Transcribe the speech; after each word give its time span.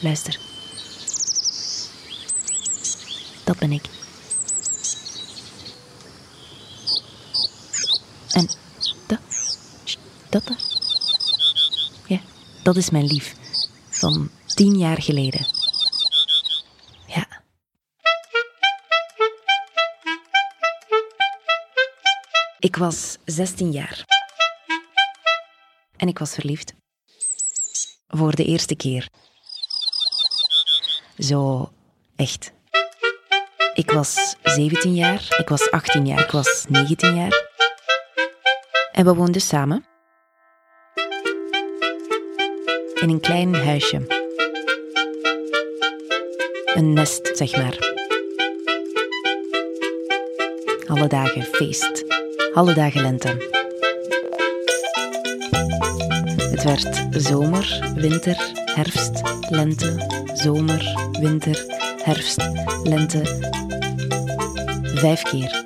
Luister. 0.00 0.38
Dat 3.44 3.58
ben 3.58 3.72
ik. 3.72 3.84
En 8.30 8.48
dat? 9.06 9.18
Dat 10.30 10.46
daar? 10.46 10.62
Ja, 12.06 12.20
dat 12.62 12.76
is 12.76 12.90
mijn 12.90 13.06
lief. 13.06 13.34
Van 13.90 14.30
tien 14.46 14.78
jaar 14.78 15.02
geleden. 15.02 15.46
Ja. 17.06 17.42
Ik 22.58 22.76
was 22.76 23.16
16 23.24 23.72
jaar. 23.72 24.04
En 25.96 26.08
ik 26.08 26.18
was 26.18 26.34
verliefd. 26.34 26.74
Voor 28.08 28.34
de 28.34 28.44
eerste 28.44 28.74
keer. 28.74 29.08
Zo 31.18 31.70
echt. 32.16 32.52
Ik 33.74 33.90
was 33.90 34.36
17 34.42 34.94
jaar, 34.94 35.36
ik 35.38 35.48
was 35.48 35.70
18 35.70 36.06
jaar, 36.06 36.20
ik 36.20 36.30
was 36.30 36.64
19 36.68 37.14
jaar. 37.14 37.46
En 38.92 39.04
we 39.04 39.14
woonden 39.14 39.40
samen. 39.40 39.86
In 42.94 43.10
een 43.10 43.20
klein 43.20 43.54
huisje. 43.54 44.26
Een 46.64 46.92
nest, 46.92 47.30
zeg 47.32 47.56
maar. 47.56 47.76
Alle 50.86 51.06
dagen 51.06 51.42
feest. 51.42 52.04
Alle 52.52 52.74
dagen 52.74 53.00
lente. 53.00 53.28
Het 56.50 56.62
werd 56.62 57.06
zomer, 57.10 57.92
winter, 57.94 58.50
herfst, 58.64 59.22
lente, 59.48 60.18
zomer, 60.38 61.10
winter, 61.20 61.64
herfst, 62.02 62.48
lente. 62.82 63.22
Vijf 64.82 65.22
keer. 65.22 65.64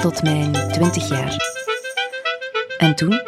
Tot 0.00 0.22
mijn 0.22 0.52
twintig 0.52 1.08
jaar. 1.08 1.36
En 2.78 2.94
toen 2.94 3.20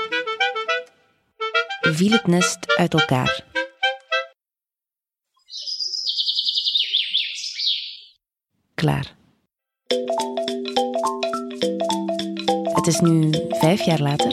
viel 1.81 2.13
het 2.13 2.27
nest 2.27 2.77
uit 2.77 2.95
elkaar. 2.95 3.45
Klaar. 8.75 9.17
Het 12.75 12.87
is 12.87 13.01
nu 13.01 13.31
vijf 13.49 13.85
jaar 13.85 14.01
later. 14.01 14.33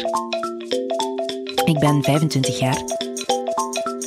Ik 1.66 1.80
ben 1.80 2.04
25 2.04 2.60
jaar. 2.60 2.95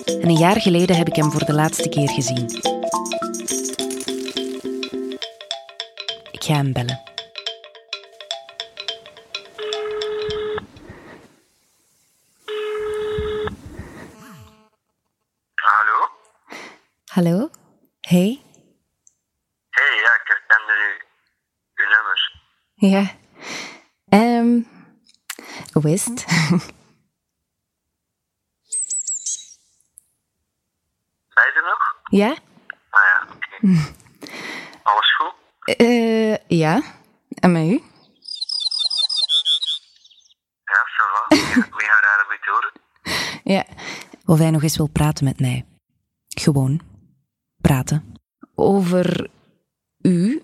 En 0.09 0.28
een 0.28 0.37
jaar 0.37 0.61
geleden 0.61 0.97
heb 0.97 1.09
ik 1.09 1.17
hem 1.17 1.31
voor 1.31 1.45
de 1.45 1.53
laatste 1.53 1.89
keer 1.89 2.09
gezien. 2.09 2.45
Ik 6.31 6.45
ga 6.45 6.55
hem 6.55 6.73
bellen. 6.73 7.03
Hallo? 15.55 16.09
Hallo? 17.06 17.51
Hey? 18.01 18.42
Hey, 19.70 19.97
ja, 20.03 20.14
ik 20.14 20.23
herkende 20.25 20.73
u, 20.73 21.05
uw 21.75 21.89
nummer. 21.89 22.41
Ja. 22.75 23.17
Ehm. 24.09 24.62
hoe 25.73 25.92
is 25.92 26.05
het? 26.05 26.27
Ben 31.39 31.46
je 31.46 31.52
er 31.52 31.63
nog? 31.63 31.98
Ja? 32.08 32.36
Ah 32.91 33.02
ja, 33.07 33.27
oké. 33.35 33.57
Alles 34.91 35.17
goed? 35.17 35.35
Eh, 35.77 36.36
ja. 36.46 36.83
En 37.29 37.52
met 37.52 37.63
u? 37.67 37.83
Ja, 40.64 40.80
ça 40.95 41.05
va. 41.13 41.36
Mega 41.77 42.01
rare 42.01 42.27
methode. 42.29 42.73
Ja. 43.45 43.64
Of 44.24 44.39
hij 44.39 44.51
nog 44.51 44.63
eens 44.63 44.77
wil 44.77 44.86
praten 44.86 45.24
met 45.24 45.41
mij. 45.41 45.67
Gewoon. 46.29 46.80
Praten. 47.61 48.14
Over 48.55 49.30
u. 50.01 50.42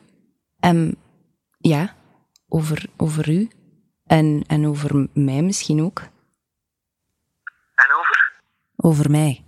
En 0.61 0.97
ja, 1.59 1.95
over, 2.49 2.87
over 2.97 3.29
u. 3.29 3.51
En, 4.07 4.45
en 4.47 4.67
over 4.67 5.09
mij 5.13 5.43
misschien 5.43 5.83
ook. 5.83 6.01
En 7.75 7.95
over? 7.99 8.43
Over 8.77 9.11
mij. 9.11 9.45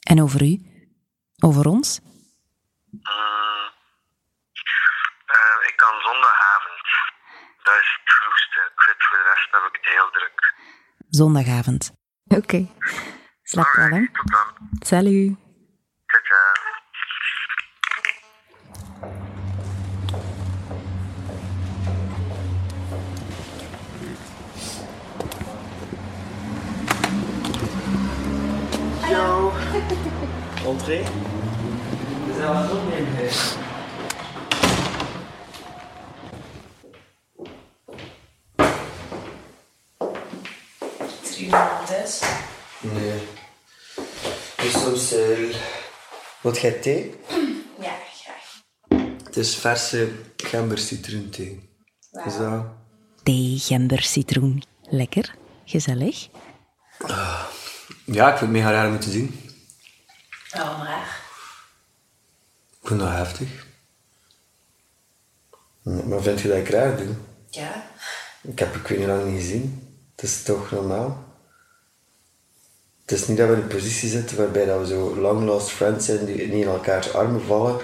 En 0.00 0.22
over 0.22 0.42
u. 0.42 0.69
Over 1.40 1.66
ons. 1.66 2.00
Mm, 2.90 3.02
eh, 5.26 5.68
ik 5.68 5.76
kan 5.76 5.94
zondagavond. 6.00 6.82
Dat 7.62 7.74
is 7.82 7.98
het 7.98 8.12
vroegste. 8.14 8.60
Ik 8.72 8.82
weet 8.86 9.04
voor 9.06 9.16
de 9.18 9.24
rest 9.34 9.48
heb 9.50 9.62
ik 9.68 9.76
het 9.80 9.92
heel 9.94 10.10
druk. 10.10 10.54
Zondagavond. 11.08 11.92
Oké. 12.26 12.68
Slaap 13.42 13.72
wel, 13.72 13.84
hè? 13.84 13.92
Alright, 13.92 14.14
tot 14.14 14.30
dan. 14.30 14.68
Salut. 14.80 15.48
Entree. 30.70 31.29
Zijn 32.40 32.52
aan 32.52 32.62
het 32.62 32.72
opnemen. 32.72 33.14
hè. 33.14 33.26
Is 41.22 41.36
er 41.36 41.38
iemand 41.42 41.86
thuis? 41.86 42.22
Nee. 42.80 43.20
Dus 44.56 44.72
soms... 44.72 45.12
eh 45.12 45.54
wat 46.40 46.58
jij 46.60 46.72
thee? 46.72 47.14
Ja, 47.86 47.92
graag. 48.22 48.60
Het 49.24 49.36
is 49.36 49.56
verse 49.56 50.08
gember 50.36 50.78
citroenthee. 50.78 51.70
Is 52.26 52.36
dat... 52.36 52.64
Thee, 53.22 53.58
gember, 53.58 54.02
citroen. 54.02 54.62
Lekker. 54.82 55.34
Gezellig. 55.64 56.28
Ja, 58.04 58.32
ik 58.32 58.38
vind 58.38 58.40
het 58.40 58.50
mega 58.50 58.70
raar 58.70 58.88
om 58.88 59.00
te 59.00 59.10
zien. 59.10 59.40
Oh, 60.56 60.82
raar. 60.84 60.99
Ik 62.90 62.96
vind 62.96 63.08
dat 63.08 63.18
heftig. 63.18 63.66
Maar 65.82 66.22
vind 66.22 66.40
je 66.40 66.48
dat 66.48 66.56
ik 66.56 66.68
raar 66.68 66.96
doe? 66.96 67.14
Ja. 67.48 67.90
Ik 68.42 68.58
heb 68.58 68.74
ik 68.74 68.86
weet 68.86 68.98
niet 68.98 69.06
lang 69.06 69.24
niet 69.24 69.40
gezien. 69.40 69.96
Het 70.16 70.24
is 70.24 70.42
toch 70.42 70.70
normaal? 70.70 71.24
Het 73.00 73.10
is 73.10 73.26
niet 73.26 73.36
dat 73.36 73.48
we 73.48 73.54
in 73.54 73.60
een 73.60 73.66
positie 73.66 74.08
zitten 74.08 74.36
waarbij 74.36 74.64
dat 74.64 74.80
we 74.80 74.86
zo 74.86 75.16
long 75.16 75.44
lost 75.44 75.68
friends 75.68 76.06
zijn 76.06 76.24
die 76.24 76.36
niet 76.36 76.64
in 76.64 76.68
elkaars 76.68 77.12
armen 77.12 77.42
vallen 77.42 77.80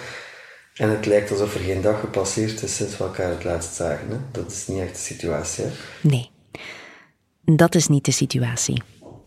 en 0.74 0.90
het 0.90 1.06
lijkt 1.06 1.30
alsof 1.30 1.54
er 1.54 1.60
geen 1.60 1.82
dag 1.82 2.00
gepasseerd 2.00 2.62
is 2.62 2.76
sinds 2.76 2.96
we 2.96 3.04
elkaar 3.04 3.30
het 3.30 3.44
laatst 3.44 3.74
zagen. 3.74 4.10
Hè? 4.10 4.16
Dat 4.30 4.50
is 4.50 4.66
niet 4.66 4.80
echt 4.80 4.94
de 4.94 5.00
situatie. 5.00 5.64
Hè? 5.64 5.70
Nee. 6.00 6.30
Dat 7.44 7.74
is 7.74 7.86
niet 7.86 8.04
de 8.04 8.12
situatie. 8.12 8.82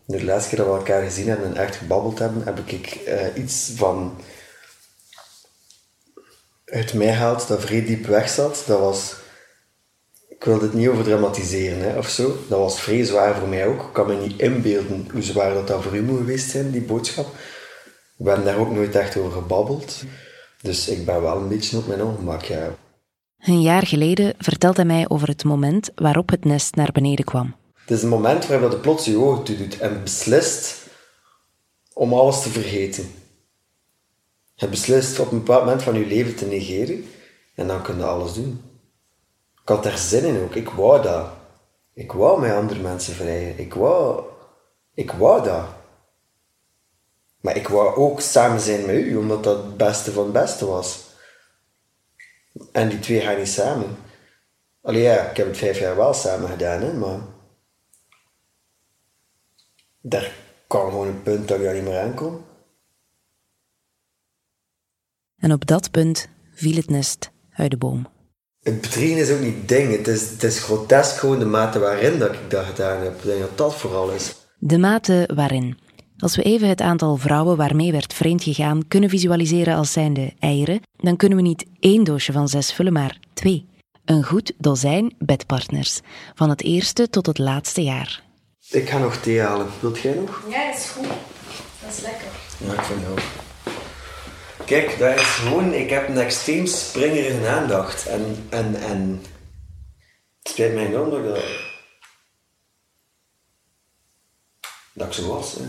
De 0.06 0.24
laatste 0.24 0.48
keer 0.48 0.64
dat 0.64 0.72
we 0.72 0.78
elkaar 0.78 1.02
gezien 1.02 1.28
hebben 1.28 1.46
en 1.46 1.56
echt 1.56 1.76
gebabbeld 1.76 2.18
hebben, 2.18 2.44
heb 2.44 2.58
ik 2.58 2.86
eh, 2.86 3.42
iets 3.42 3.72
van 3.74 4.16
uit 6.70 6.94
mij 6.94 7.12
gehaald 7.12 7.48
dat 7.48 7.60
vrij 7.60 7.84
diep 7.84 8.06
weg 8.06 8.28
zat. 8.28 8.64
Dat 8.66 8.78
was, 8.80 9.14
ik 10.28 10.44
wil 10.44 10.58
dit 10.58 10.72
niet 10.72 10.88
over 10.88 11.04
dramatiseren 11.04 11.78
hè, 11.78 11.98
of 11.98 12.08
zo. 12.08 12.36
Dat 12.48 12.58
was 12.58 12.80
vrij 12.80 13.04
zwaar 13.04 13.38
voor 13.38 13.48
mij 13.48 13.66
ook. 13.66 13.82
Ik 13.82 13.92
kan 13.92 14.06
me 14.06 14.14
niet 14.14 14.40
inbeelden 14.40 15.08
hoe 15.12 15.22
zwaar 15.22 15.54
dat, 15.54 15.66
dat 15.66 15.82
voor 15.82 15.96
u 15.96 16.02
moet 16.02 16.18
geweest 16.18 16.50
zijn, 16.50 16.70
die 16.70 16.82
boodschap. 16.82 17.26
We 18.16 18.28
hebben 18.28 18.46
daar 18.46 18.58
ook 18.58 18.70
nooit 18.70 18.94
echt 18.94 19.16
over 19.16 19.32
gebabbeld. 19.32 20.02
Dus 20.62 20.88
ik 20.88 21.04
ben 21.04 21.22
wel 21.22 21.36
een 21.36 21.48
beetje 21.48 21.76
op 21.76 21.86
mijn 21.86 22.02
ongemak, 22.02 22.42
ja. 22.42 22.76
Een 23.38 23.62
jaar 23.62 23.86
geleden 23.86 24.34
vertelt 24.38 24.76
hij 24.76 24.84
mij 24.84 25.08
over 25.08 25.28
het 25.28 25.44
moment 25.44 25.90
waarop 25.94 26.30
het 26.30 26.44
nest 26.44 26.74
naar 26.74 26.92
beneden 26.92 27.24
kwam. 27.24 27.54
Het 27.74 27.90
is 27.90 28.02
een 28.02 28.08
moment 28.08 28.46
waarop 28.46 28.70
je 28.70 28.76
plots 28.76 29.04
je 29.04 29.18
ogen 29.18 29.44
toe 29.44 29.56
doet 29.56 29.78
en 29.78 30.02
beslist 30.02 30.76
om 31.92 32.12
alles 32.12 32.42
te 32.42 32.48
vergeten. 32.48 33.10
Je 34.60 34.68
beslist 34.68 35.18
op 35.18 35.30
een 35.30 35.38
bepaald 35.38 35.64
moment 35.64 35.82
van 35.82 35.94
je 35.94 36.06
leven 36.06 36.36
te 36.36 36.46
negeren 36.46 37.04
en 37.54 37.66
dan 37.66 37.82
kun 37.82 37.96
je 37.96 38.04
alles 38.04 38.32
doen. 38.34 38.62
Ik 39.62 39.68
had 39.68 39.82
daar 39.82 39.98
zin 39.98 40.24
in 40.24 40.42
ook. 40.42 40.54
Ik 40.54 40.68
wou 40.68 41.02
dat. 41.02 41.28
Ik 41.94 42.12
wou 42.12 42.40
met 42.40 42.52
andere 42.52 42.80
mensen 42.80 43.14
vrijen. 43.14 43.58
Ik 43.58 43.74
wou... 43.74 44.24
Ik 44.94 45.10
wou 45.10 45.42
dat. 45.42 45.64
Maar 47.40 47.56
ik 47.56 47.68
wou 47.68 47.96
ook 47.96 48.20
samen 48.20 48.60
zijn 48.60 48.86
met 48.86 48.94
u, 48.94 49.16
omdat 49.16 49.44
dat 49.44 49.56
het 49.56 49.76
beste 49.76 50.12
van 50.12 50.24
het 50.24 50.32
beste 50.32 50.66
was. 50.66 51.04
En 52.72 52.88
die 52.88 52.98
twee 52.98 53.20
gaan 53.20 53.38
niet 53.38 53.48
samen. 53.48 53.96
Allee 54.82 55.02
ja, 55.02 55.30
ik 55.30 55.36
heb 55.36 55.46
het 55.46 55.56
vijf 55.56 55.78
jaar 55.78 55.96
wel 55.96 56.14
samen 56.14 56.48
gedaan, 56.48 56.80
hè, 56.80 56.92
maar... 56.92 57.20
Daar 60.00 60.32
kwam 60.66 60.90
gewoon 60.90 61.06
een 61.06 61.22
punt 61.22 61.48
dat 61.48 61.58
ik 61.58 61.64
daar 61.64 61.74
niet 61.74 61.84
meer 61.84 62.00
aankom. 62.00 62.44
En 65.40 65.52
op 65.52 65.66
dat 65.66 65.90
punt 65.90 66.28
viel 66.54 66.76
het 66.76 66.90
nest 66.90 67.30
uit 67.52 67.70
de 67.70 67.76
boom. 67.76 68.06
Het 68.62 68.80
bedriegen 68.80 69.18
is 69.18 69.30
ook 69.30 69.40
niet 69.40 69.68
ding. 69.68 69.96
Het 69.96 70.08
is, 70.08 70.30
het 70.30 70.42
is 70.42 70.58
grotesk 70.58 71.16
gewoon 71.16 71.38
de 71.38 71.44
mate 71.44 71.78
waarin 71.78 72.18
dat 72.18 72.32
ik 72.32 72.50
dat 72.50 72.64
gedaan 72.64 73.02
heb. 73.02 73.16
Ik 73.16 73.24
denk 73.24 73.40
dat 73.40 73.58
dat 73.58 73.74
vooral 73.74 74.10
is. 74.10 74.34
De 74.58 74.78
mate 74.78 75.30
waarin. 75.34 75.78
Als 76.18 76.36
we 76.36 76.42
even 76.42 76.68
het 76.68 76.80
aantal 76.80 77.16
vrouwen 77.16 77.56
waarmee 77.56 77.92
werd 77.92 78.14
vreemd 78.14 78.42
gegaan 78.42 78.88
kunnen 78.88 79.10
visualiseren 79.10 79.74
als 79.76 79.92
zijnde 79.92 80.32
eieren, 80.38 80.80
dan 80.96 81.16
kunnen 81.16 81.38
we 81.38 81.44
niet 81.44 81.66
één 81.78 82.04
doosje 82.04 82.32
van 82.32 82.48
zes 82.48 82.72
vullen, 82.72 82.92
maar 82.92 83.18
twee. 83.34 83.68
Een 84.04 84.24
goed 84.24 84.52
dozijn 84.58 85.14
bedpartners, 85.18 86.00
van 86.34 86.48
het 86.48 86.62
eerste 86.62 87.10
tot 87.10 87.26
het 87.26 87.38
laatste 87.38 87.82
jaar. 87.82 88.22
Ik 88.70 88.88
ga 88.88 88.98
nog 88.98 89.16
thee 89.16 89.40
halen. 89.40 89.66
Wilt 89.80 89.98
jij 89.98 90.14
nog? 90.14 90.42
Ja, 90.50 90.74
is 90.74 90.84
goed. 90.84 91.06
Dat 91.82 91.96
is 91.96 92.00
lekker. 92.02 92.28
Ja, 92.58 92.72
ik 92.72 92.80
vind 92.80 93.00
het 93.00 93.10
ook. 93.10 93.18
Kijk, 94.70 94.98
dat 94.98 95.18
is 95.18 95.26
gewoon... 95.26 95.72
Ik 95.72 95.90
heb 95.90 96.08
een 96.08 96.18
extreem 96.18 96.66
springerige 96.66 97.48
aandacht. 97.48 98.06
En, 98.06 98.46
en, 98.50 98.74
en... 98.74 99.22
Het 100.38 100.52
spijt 100.52 100.74
mij 100.74 100.86
enorm 100.86 101.10
dat... 101.10 101.44
Dat 104.92 105.06
ik 105.06 105.12
zo 105.12 105.26
was. 105.26 105.54
Hè. 105.54 105.64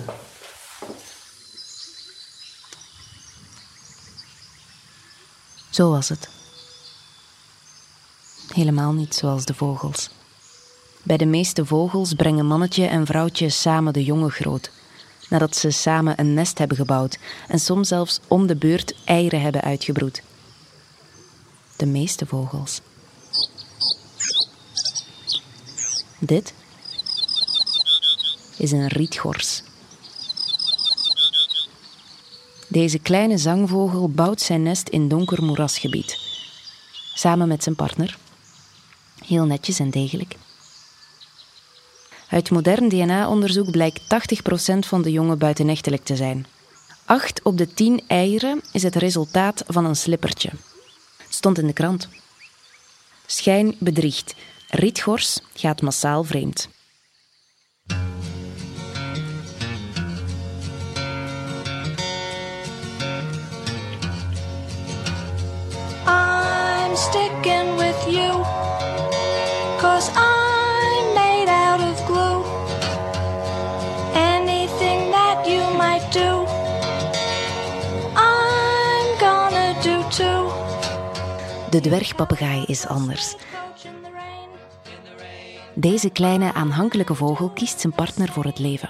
Zo 5.70 5.90
was 5.90 6.10
het. 6.10 6.30
Helemaal 8.54 8.94
niet 8.94 9.16
zoals 9.16 9.46
de 9.46 9.54
vogels. 9.54 10.10
Bij 11.04 11.18
de 11.18 11.26
meeste 11.26 11.66
vogels 11.66 12.14
brengen 12.14 12.46
mannetje 12.46 12.86
en 12.86 13.06
vrouwtje 13.06 13.50
samen 13.50 13.94
de 13.94 14.04
jongen 14.04 14.32
groot, 14.32 14.72
nadat 15.32 15.56
ze 15.56 15.70
samen 15.70 16.20
een 16.20 16.34
nest 16.34 16.58
hebben 16.58 16.78
gebouwd 16.78 17.20
en 17.48 17.60
soms 17.60 17.88
zelfs 17.88 18.20
om 18.28 18.48
de 18.48 18.56
beurt 18.56 18.96
eieren 19.06 19.42
hebben 19.42 19.62
uitgebroed. 19.62 20.22
De 21.78 21.86
meeste 21.86 22.26
vogels. 22.26 22.82
Dit 26.20 26.54
is 28.58 28.72
een 28.72 28.88
rietgors. 28.88 29.64
Deze 32.68 33.00
kleine 33.00 33.38
zangvogel 33.38 34.10
bouwt 34.10 34.42
zijn 34.42 34.64
nest 34.64 34.90
in 34.90 35.08
donker 35.08 35.44
moerasgebied. 35.44 36.18
Samen 37.14 37.48
met 37.48 37.64
zijn 37.64 37.76
partner. 37.76 38.18
Heel 39.26 39.46
netjes 39.46 39.80
en 39.80 39.90
degelijk. 39.90 40.36
Uit 42.32 42.52
modern 42.52 42.90
DNA-onderzoek 42.90 43.72
blijkt 43.72 44.02
80% 44.02 44.06
van 44.80 45.02
de 45.02 45.12
jongen 45.12 45.38
buitenechtelijk 45.38 46.04
te 46.04 46.16
zijn. 46.16 46.46
8 47.06 47.42
op 47.44 47.58
de 47.58 47.74
10 47.74 48.02
eieren 48.08 48.62
is 48.72 48.84
het 48.84 48.96
resultaat 48.96 49.64
van 49.68 49.86
een 49.86 49.96
slippertje. 49.96 50.50
Stond 51.30 51.58
in 51.58 51.68
de 51.68 51.74
krant. 51.74 52.10
Schijn 53.26 53.76
bedriegt. 53.80 54.36
Rietgors 54.70 55.40
gaat 55.54 55.82
massaal 55.82 56.24
vreemd. 56.24 56.70
I'm 66.08 66.96
sticking 66.96 67.78
with 67.78 68.16
you. 68.16 68.44
Cause 69.80 70.12
De 81.72 81.80
dwergpapegaai 81.80 82.64
is 82.66 82.88
anders. 82.88 83.36
Deze 85.74 86.10
kleine 86.10 86.54
aanhankelijke 86.54 87.16
vogel 87.16 87.50
kiest 87.50 87.80
zijn 87.80 87.94
partner 87.94 88.32
voor 88.32 88.44
het 88.44 88.60
leven. 88.60 88.90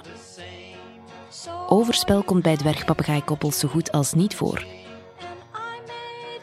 Overspel 1.67 2.23
komt 2.23 2.43
bij 2.43 2.57
dwergpapegaaikoppels 2.57 3.59
zo 3.59 3.67
goed 3.67 3.91
als 3.91 4.13
niet 4.13 4.35
voor. 4.35 4.65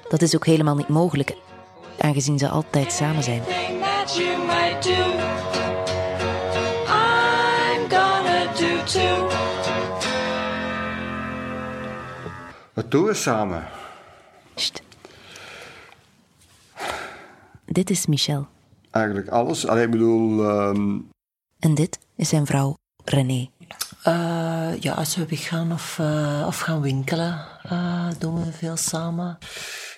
Dat 0.08 0.22
is 0.22 0.34
ook 0.34 0.46
helemaal 0.46 0.76
niet 0.76 0.88
mogelijk, 0.88 1.36
aangezien 1.98 2.38
ze 2.38 2.48
altijd 2.48 2.92
samen 2.92 3.22
zijn. 3.22 3.42
Wat 12.72 12.90
doen 12.90 13.04
we 13.04 13.14
samen? 13.14 13.68
Sst. 14.54 14.87
Dit 17.78 17.90
is 17.90 18.06
Michel. 18.06 18.46
Eigenlijk 18.90 19.28
alles. 19.28 19.66
Allee, 19.66 19.84
ik 19.84 19.90
bedoel, 19.90 20.48
ehm, 20.48 20.98
En 21.58 21.74
dit 21.74 21.98
is 22.16 22.28
zijn 22.28 22.46
vrouw 22.46 22.76
René. 23.04 23.48
Eh, 24.02 24.70
ja, 24.80 24.92
als 24.92 25.16
we 25.16 25.26
weggaan 25.26 25.72
of, 25.72 25.98
eh, 25.98 26.44
of 26.46 26.58
gaan 26.58 26.80
winkelen, 26.80 27.46
eh, 27.62 28.08
doen 28.18 28.44
we 28.44 28.52
veel 28.52 28.76
samen. 28.76 29.38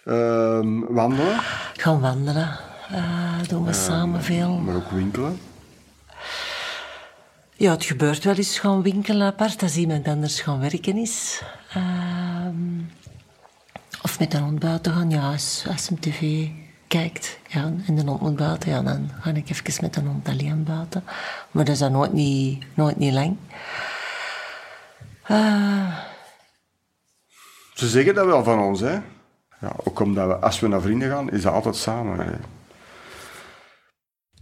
ehm, 0.05 0.81
wandelen, 0.89 1.41
Gaan 1.77 2.01
wandelen, 2.01 2.59
eh, 2.91 3.43
doen 3.49 3.65
we 3.65 3.73
samen 3.73 4.23
veel. 4.23 4.57
maar 4.59 4.75
ook 4.77 4.91
winkelen. 4.91 5.41
Ja, 7.57 7.71
het 7.71 7.85
gebeurt 7.85 8.25
wel 8.25 8.35
eens 8.35 8.59
gaan 8.59 8.83
winkelen 8.83 9.27
apart 9.27 9.63
als 9.63 9.77
iemand 9.77 10.07
anders 10.09 10.41
gaan 10.41 10.61
werken 10.61 10.97
is. 10.97 11.43
Ehm, 11.73 12.81
of 14.03 14.19
met 14.19 14.35
een 14.35 14.43
hond 14.43 14.59
buiten 14.59 14.93
gaan, 14.93 15.11
ja, 15.11 15.31
als, 15.33 15.65
als 15.69 15.89
hem 15.89 16.01
tv 16.01 16.49
kijkt 16.91 17.39
ja, 17.49 17.73
en 17.87 17.95
de 17.95 18.03
hond 18.05 18.21
moet 18.21 18.37
buiten, 18.37 18.71
ja, 18.71 18.83
dan 18.83 19.11
ga 19.21 19.31
ik 19.31 19.51
even 19.51 19.75
met 19.81 19.95
de 19.95 20.01
hond 20.01 20.29
alleen 20.29 20.65
buiten. 20.65 21.05
Maar 21.51 21.65
dat 21.65 21.75
is 21.75 21.81
dan 21.81 21.93
nooit 21.93 22.13
niet, 22.13 22.65
nooit 22.75 22.97
niet 22.97 23.13
lang. 23.13 23.37
Eh, 25.23 25.97
Ze 27.75 27.89
zeggen 27.89 28.15
dat 28.15 28.27
wel 28.27 28.45
van 28.45 28.59
ons, 28.59 28.81
hè. 28.81 28.93
Ja, 29.61 29.73
ook 29.85 30.01
omdat 30.01 30.27
we, 30.27 30.37
als 30.37 30.61
we 30.61 30.69
naar 30.69 30.81
vrienden 30.81 31.11
gaan, 31.11 31.31
is 31.31 31.43
dat 31.43 31.53
altijd 31.53 31.77
samen. 31.77 32.19
Hè. 32.27 32.33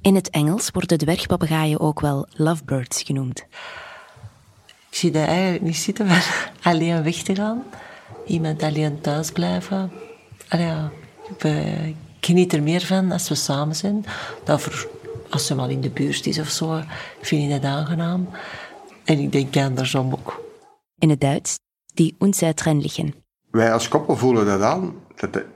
In 0.00 0.14
het 0.14 0.30
Engels 0.30 0.70
worden 0.70 0.98
dwergpapegaaien 0.98 1.80
ook 1.80 2.00
wel 2.00 2.26
lovebirds 2.30 3.02
genoemd. 3.02 3.46
Ik 4.90 4.96
zie 4.96 5.10
dat 5.10 5.26
eigenlijk 5.26 5.62
niet 5.62 5.76
zitten 5.76 6.08
van 6.08 6.20
alleen 6.72 7.02
weg 7.02 7.16
te 7.16 7.34
gaan. 7.34 7.62
Iemand 8.26 8.62
alleen 8.62 9.00
thuis 9.00 9.32
blijven. 9.32 9.92
Allee, 10.48 10.66
ja, 10.66 10.90
ik 11.28 11.96
geniet 12.28 12.52
er 12.52 12.62
meer 12.62 12.80
van 12.80 13.12
als 13.12 13.28
we 13.28 13.34
samen 13.34 13.76
zijn. 13.76 14.04
Daarvoor, 14.44 14.88
als 15.30 15.46
ze 15.46 15.54
maar 15.54 15.70
in 15.70 15.80
de 15.80 15.90
buurt 15.90 16.26
is 16.26 16.38
of 16.38 16.48
zo, 16.48 16.82
vind 17.20 17.42
ik 17.42 17.50
dat 17.50 17.70
aangenaam. 17.70 18.28
En 19.04 19.18
ik 19.18 19.32
denk 19.32 19.56
andersom 19.56 20.12
ook. 20.12 20.44
In 20.98 21.10
het 21.10 21.20
Duits, 21.20 21.58
die 21.94 22.16
unzertrennlichen. 22.18 23.14
Wij 23.50 23.72
als 23.72 23.88
koppel 23.88 24.16
voelen 24.16 24.46
dat 24.46 24.62
aan, 24.62 24.94
dat 25.16 25.32
de, 25.32 25.46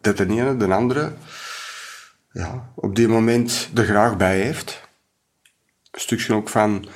dat 0.00 0.16
de 0.16 0.26
ene 0.26 0.56
de 0.56 0.74
andere 0.74 1.12
ja, 2.32 2.72
op 2.74 2.94
die 2.96 3.08
moment 3.08 3.70
er 3.74 3.84
graag 3.84 4.16
bij 4.16 4.40
heeft. 4.40 4.80
Een 5.90 6.00
stukje 6.00 6.34
ook 6.34 6.48
van, 6.48 6.86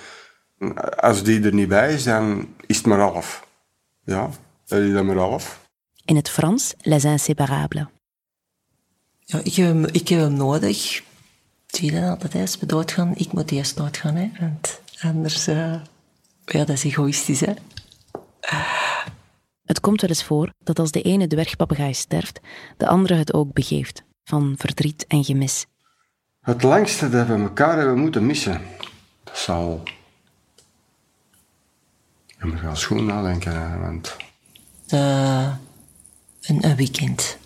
als 0.96 1.22
die 1.22 1.42
er 1.42 1.54
niet 1.54 1.68
bij 1.68 1.94
is, 1.94 2.04
dan 2.04 2.54
is 2.66 2.76
het 2.76 2.86
maar 2.86 3.00
half. 3.00 3.46
Ja, 4.04 4.30
dan 4.66 4.80
is 4.80 4.92
dat 4.92 5.04
maar 5.04 5.16
half. 5.16 5.68
In 6.04 6.16
het 6.16 6.30
Frans, 6.30 6.74
les 6.78 7.04
inséparables. 7.04 7.86
Ja, 9.30 9.40
ik, 9.42 9.54
heb 9.54 9.66
hem, 9.66 9.84
ik 9.84 10.08
heb 10.08 10.20
hem 10.20 10.32
nodig. 10.32 11.02
Zie 11.66 11.92
je 11.92 12.00
dat 12.00 12.08
altijd, 12.08 12.34
als 12.34 12.58
we 12.58 12.66
doodgaan? 12.66 13.12
Ik 13.14 13.32
moet 13.32 13.50
eerst 13.50 13.76
doodgaan, 13.76 14.14
hè. 14.14 14.30
Want 14.40 14.80
anders... 15.00 15.46
eh, 15.46 15.74
ja, 16.44 16.58
dat 16.64 16.68
is 16.68 16.84
egoïstisch, 16.84 17.40
hè. 17.40 17.52
Het 19.64 19.80
komt 19.80 20.00
wel 20.00 20.10
eens 20.10 20.24
voor 20.24 20.52
dat 20.64 20.78
als 20.78 20.90
de 20.90 21.02
ene 21.02 21.26
dwergpapegaai 21.26 21.94
sterft, 21.94 22.40
de 22.76 22.86
andere 22.86 23.14
het 23.14 23.32
ook 23.34 23.52
begeeft, 23.52 24.02
van 24.24 24.54
verdriet 24.58 25.04
en 25.06 25.24
gemis. 25.24 25.66
Het 26.40 26.62
langste 26.62 27.08
dat 27.08 27.26
we 27.26 27.32
elkaar 27.34 27.78
hebben 27.78 27.98
moeten 27.98 28.26
missen, 28.26 28.60
dat 29.24 29.38
zal... 29.38 29.82
Je 32.26 32.46
moet 32.46 32.58
gaan 32.60 32.76
schoon 32.76 33.04
nadenken, 33.06 33.80
want 33.80 34.16
Eh, 34.86 35.52
een, 36.40 36.64
een 36.64 36.76
weekend. 36.76 37.38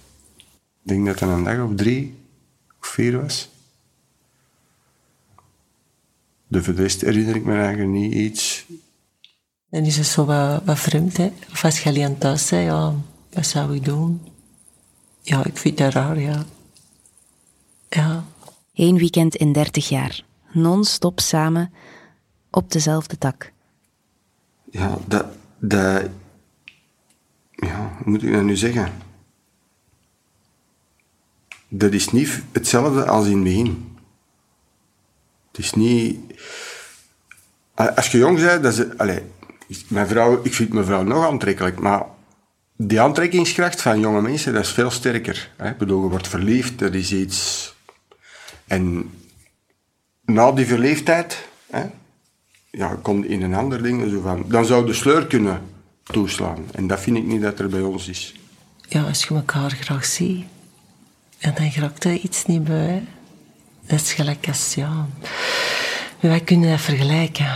Ik 0.85 0.91
denk 0.91 1.07
dat 1.07 1.21
het 1.21 1.29
een 1.29 1.45
dag 1.45 1.64
of 1.64 1.75
drie 1.75 2.14
of 2.81 2.87
vier 2.87 3.21
was. 3.21 3.50
De 6.47 6.62
voor 6.62 6.75
de 6.75 6.83
rest 6.83 7.00
herinner 7.00 7.37
ik 7.37 7.45
me 7.45 7.57
eigenlijk 7.57 7.91
niet 7.91 8.12
iets. 8.12 8.67
Dan 9.69 9.85
is 9.85 9.97
het 9.97 10.07
zo 10.07 10.25
wat, 10.25 10.64
wat 10.64 10.79
vreemd, 10.79 11.17
hè. 11.17 11.33
Of 11.53 11.64
als 11.64 11.81
je 11.81 11.88
alleen 11.88 12.19
thuis 12.19 12.49
bent, 12.49 12.64
ja, 12.64 12.95
wat 13.33 13.47
zou 13.47 13.75
ik 13.75 13.85
doen? 13.85 14.21
Ja, 15.23 15.45
ik 15.45 15.57
vind 15.57 15.79
dat 15.79 15.93
raar, 15.93 16.21
ja. 16.21 16.45
Ja, 17.88 18.25
Eén 18.75 18.99
weekend 18.99 19.35
in 19.35 19.53
dertig 19.53 19.88
jaar, 19.88 20.25
non-stop 20.53 21.21
samen, 21.21 21.73
op 22.50 22.73
dezelfde 22.73 23.19
tak. 23.19 23.53
Ja, 24.71 24.99
dat, 25.07 25.26
dat, 25.59 26.09
Ja, 27.50 27.97
hoe 27.99 28.11
moet 28.11 28.23
ik 28.23 28.33
dat 28.33 28.43
nu 28.43 28.57
zeggen? 28.57 28.93
Dat 31.76 31.93
is 31.93 32.11
niet 32.11 32.43
hetzelfde 32.52 33.04
als 33.04 33.26
in 33.26 33.35
het 33.35 33.43
begin. 33.45 33.97
Het 35.52 35.64
is 35.64 35.73
niet... 35.73 36.19
Als 37.75 38.11
je 38.11 38.19
jong 38.19 38.40
bent, 38.40 38.62
dat 38.62 38.78
is... 38.78 38.97
Allez, 38.97 39.21
mijn 39.88 40.07
vrouw, 40.07 40.40
ik 40.43 40.54
vind 40.54 40.73
mijn 40.73 40.85
vrouw 40.85 41.02
nog 41.02 41.26
aantrekkelijk, 41.26 41.81
maar 41.81 42.02
die 42.76 43.00
aantrekkingskracht 43.00 43.83
van 43.83 44.00
jonge 44.00 44.21
mensen, 44.21 44.52
dat 44.52 44.62
is 44.62 44.73
veel 44.73 44.90
sterker. 44.90 45.50
Hè? 45.57 45.75
Bedoel, 45.75 46.02
je 46.02 46.09
wordt 46.09 46.28
verliefd, 46.28 46.78
dat 46.78 46.95
is 46.95 47.12
iets... 47.12 47.75
En 48.66 49.11
na 50.25 50.52
die 50.52 50.66
verliefdheid, 50.66 51.49
hè, 51.66 51.85
ja, 52.71 52.99
komt 53.02 53.25
in 53.25 53.43
een 53.43 53.54
ander 53.54 53.83
ding, 53.83 54.11
zo 54.11 54.21
van, 54.21 54.45
dan 54.49 54.64
zou 54.64 54.87
de 54.87 54.95
sleur 54.95 55.26
kunnen 55.26 55.62
toeslaan. 56.02 56.64
En 56.73 56.87
dat 56.87 57.00
vind 57.00 57.16
ik 57.16 57.25
niet 57.25 57.43
dat 57.43 57.59
er 57.59 57.69
bij 57.69 57.81
ons 57.81 58.09
is. 58.09 58.35
Ja, 58.88 59.02
als 59.02 59.25
je 59.25 59.35
elkaar 59.35 59.71
graag 59.71 60.04
ziet 60.04 60.45
en 61.45 61.55
dan 61.55 61.71
raakt 61.83 62.05
er 62.05 62.13
iets 62.13 62.47
niet 62.47 62.65
bij, 62.65 63.05
dat 63.87 64.01
is 64.01 64.13
gelijk 64.13 64.49
als, 64.49 64.75
ja... 64.75 65.07
Wij 66.21 66.41
kunnen 66.41 66.71
dat 66.71 66.81
vergelijken. 66.81 67.47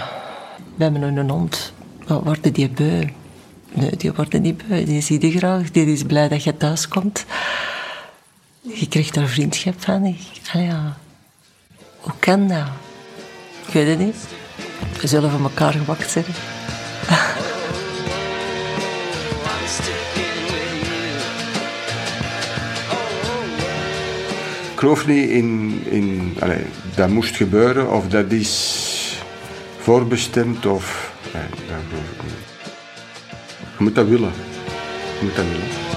We 0.76 0.83
hebben 0.83 1.02
een 1.02 1.30
hond. 1.30 1.73
Wat 2.07 2.25
worden 2.25 2.52
die 2.52 2.68
beu? 2.68 3.09
Nee, 3.73 3.97
die 3.97 4.12
worden 4.12 4.42
niet 4.42 4.68
beu. 4.68 4.85
Die 4.85 5.00
zie 5.00 5.26
je 5.26 5.38
graag. 5.38 5.71
Die 5.71 5.87
is 5.87 6.02
blij 6.02 6.28
dat 6.28 6.45
je 6.45 6.57
thuis 6.57 6.88
komt. 6.88 7.25
Je 8.61 8.88
krijgt 8.88 9.14
daar 9.14 9.26
vriendschap 9.26 9.75
van. 9.78 10.16
Ja. 10.52 10.97
Hoe 12.00 12.12
kan 12.18 12.49
dat? 12.49 12.66
Ik 13.66 13.73
weet 13.73 13.88
het 13.88 13.99
niet. 13.99 14.16
We 15.00 15.07
zullen 15.07 15.30
van 15.30 15.42
elkaar 15.42 15.73
gewakt 15.73 16.11
zijn. 16.11 16.25
Geloof 24.78 25.06
niet 25.06 25.28
in... 25.28 25.80
in 25.85 26.37
allez, 26.38 26.61
dat 26.94 27.08
moest 27.08 27.37
gebeuren, 27.37 27.92
of 27.92 28.08
dat 28.08 28.32
is 28.32 29.23
voorbestemd, 29.78 30.66
of... 30.66 31.12
Nee, 31.35 31.42
dat 31.42 31.76
geloof 31.88 32.11
ik 32.16 32.23
niet. 32.23 32.32
Je 33.76 33.85
moet 33.85 33.94
dat 33.94 34.06
willen. 34.06 34.32
Je 35.18 35.25
moet 35.25 35.37
dat 35.37 35.44
willen. 35.44 35.88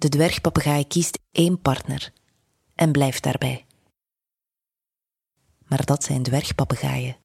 De 0.00 0.08
dwergpapegaai 0.08 0.86
kiest 0.86 1.18
één 1.32 1.60
partner 1.60 2.12
en 2.74 2.92
blijft 2.92 3.22
daarbij. 3.22 3.64
Maar 5.66 5.84
dat 5.84 6.04
zijn 6.04 6.22
dwergpapegaaien. 6.22 7.16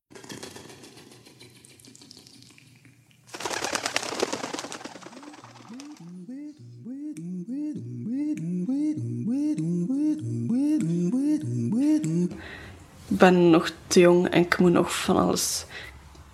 Ik 13.07 13.17
ben 13.17 13.49
nog 13.49 13.71
te 13.87 13.99
jong 13.99 14.29
en 14.29 14.41
ik 14.41 14.57
moet 14.57 14.71
nog 14.71 14.95
van 14.95 15.17
alles 15.17 15.65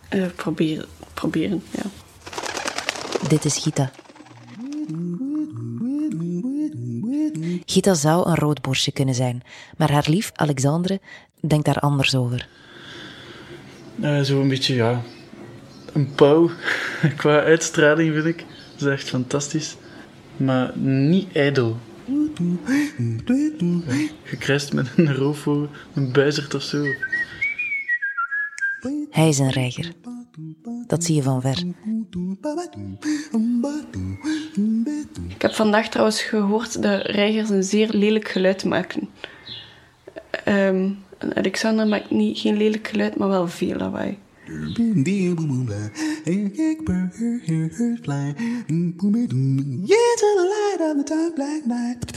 eh, 0.10 0.26
proberen, 0.36 0.88
proberen. 1.14 1.64
Ja. 1.72 1.84
Dit 3.28 3.46
is 3.46 3.58
Gita. 3.58 3.92
Gita 7.72 7.94
zou 7.94 8.30
een 8.30 8.36
roodborstje 8.36 8.92
kunnen 8.92 9.16
zijn, 9.16 9.44
maar 9.78 9.92
haar 9.92 10.06
lief 10.08 10.32
Alexandre 10.34 11.00
denkt 11.40 11.66
daar 11.66 11.80
anders 11.80 12.16
over. 12.16 12.48
Eh, 14.02 14.22
zo 14.22 14.42
een 14.42 14.48
beetje, 14.48 14.76
ja, 14.76 15.02
een 15.94 16.14
pauw. 16.16 16.50
Qua 17.18 17.44
uitstraling 17.44 18.14
vind 18.14 18.26
ik. 18.26 18.46
Dat 18.78 18.88
is 18.88 18.94
echt 18.94 19.10
fantastisch. 19.10 19.76
Maar 20.38 20.78
niet 20.78 21.32
ijdel. 21.34 21.78
Gekruist 24.24 24.74
met 24.74 24.88
een 24.96 25.16
roofvogel, 25.16 25.70
een 25.94 26.12
buizerd 26.12 26.54
of 26.54 26.62
zo. 26.62 26.84
Hij 29.10 29.28
is 29.28 29.40
een 29.40 29.52
reiger. 29.52 29.92
Dat 30.88 31.04
zie 31.04 31.16
je 31.16 31.24
van 31.24 31.42
ver. 31.42 31.64
Ik 35.30 35.42
heb 35.42 35.54
vandaag 35.54 35.90
trouwens 35.90 36.22
gehoord 36.22 36.82
dat 36.82 37.06
reigers 37.06 37.50
een 37.50 37.64
zeer 37.64 37.90
lelijk 37.90 38.28
geluid 38.28 38.64
maken. 38.66 39.10
Ehm, 40.46 40.90
en 41.18 41.36
Alexander 41.36 41.88
maakt 41.88 42.10
niet, 42.12 42.40
geen 42.40 42.58
lelijk 42.58 42.88
geluid, 42.88 43.16
maar 43.16 43.28
wel 43.28 43.48
veel 43.48 43.76
lawaai. 43.76 44.18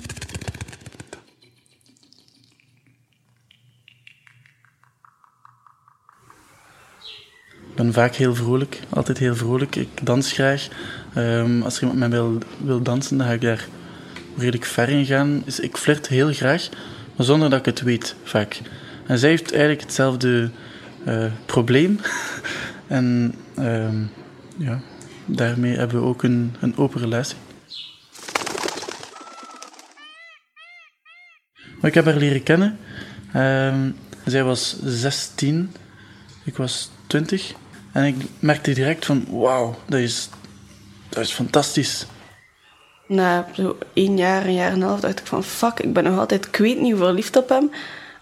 Ik 0.07 0.14
ben 7.75 7.93
vaak 7.93 8.15
heel 8.15 8.35
vrolijk, 8.35 8.81
altijd 8.89 9.19
heel 9.19 9.37
vrolijk. 9.37 9.77
Ik 9.77 9.89
dans 10.03 10.33
graag. 10.33 10.69
Ehm, 11.15 11.63
als 11.63 11.77
er 11.77 11.81
iemand 11.81 11.99
mij 11.99 12.11
wil, 12.11 12.39
wil 12.65 12.83
dansen, 12.83 13.19
dan 13.19 13.27
ga 13.27 13.33
ik 13.33 13.41
daar 13.41 13.67
redelijk 14.37 14.65
ver 14.65 14.89
in 14.89 15.05
gaan. 15.05 15.43
Dus 15.45 15.61
ik 15.61 15.77
flirt 15.77 16.09
heel 16.09 16.33
graag, 16.33 16.69
maar 17.17 17.27
zonder 17.27 17.51
dat 17.51 17.59
ik 17.59 17.65
het 17.65 17.83
weet, 17.83 18.15
vaak. 18.23 18.61
En 19.07 19.19
zij 19.19 19.29
heeft 19.29 19.51
eigenlijk 19.51 19.81
hetzelfde 19.81 20.51
eh, 21.05 21.27
probleem. 21.47 22.01
en 22.87 23.35
ehm, 23.55 23.97
ja, 24.57 24.81
daarmee 25.25 25.77
hebben 25.77 26.01
we 26.01 26.07
ook 26.07 26.23
een, 26.23 26.55
een 26.61 26.77
open 26.77 27.01
relatie. 27.01 27.37
Maar 31.81 31.91
ik 31.91 31.95
heb 31.95 32.05
haar 32.05 32.17
leren 32.17 32.43
kennen. 32.43 32.79
Ehm, 33.33 33.91
zij 34.25 34.45
was 34.45 34.77
16, 34.85 35.73
ik 36.45 36.57
was 36.57 36.91
20. 37.07 37.55
En 37.95 38.05
ik 38.05 38.17
merkte 38.39 38.73
direct 38.73 39.07
van, 39.07 39.25
wauw, 39.31 39.75
dat 39.87 40.01
is, 40.01 40.29
dat 41.09 41.25
is 41.25 41.33
fantastisch. 41.33 42.07
Na 43.07 43.49
zo 43.53 43.79
één 43.93 44.17
jaar, 44.17 44.47
een 44.47 44.55
jaar 44.55 44.71
en 44.71 44.75
een 44.75 44.89
half, 44.89 45.01
dacht 45.01 45.21
ik 45.21 45.27
van 45.27 45.45
fuck, 45.45 45.81
ik 45.81 45.93
ben 45.93 46.05
nog 46.05 46.19
altijd, 46.19 46.47
ik 46.47 46.57
weet 46.57 46.97
verliefd 46.97 47.37
op 47.37 47.49
hem. 47.49 47.71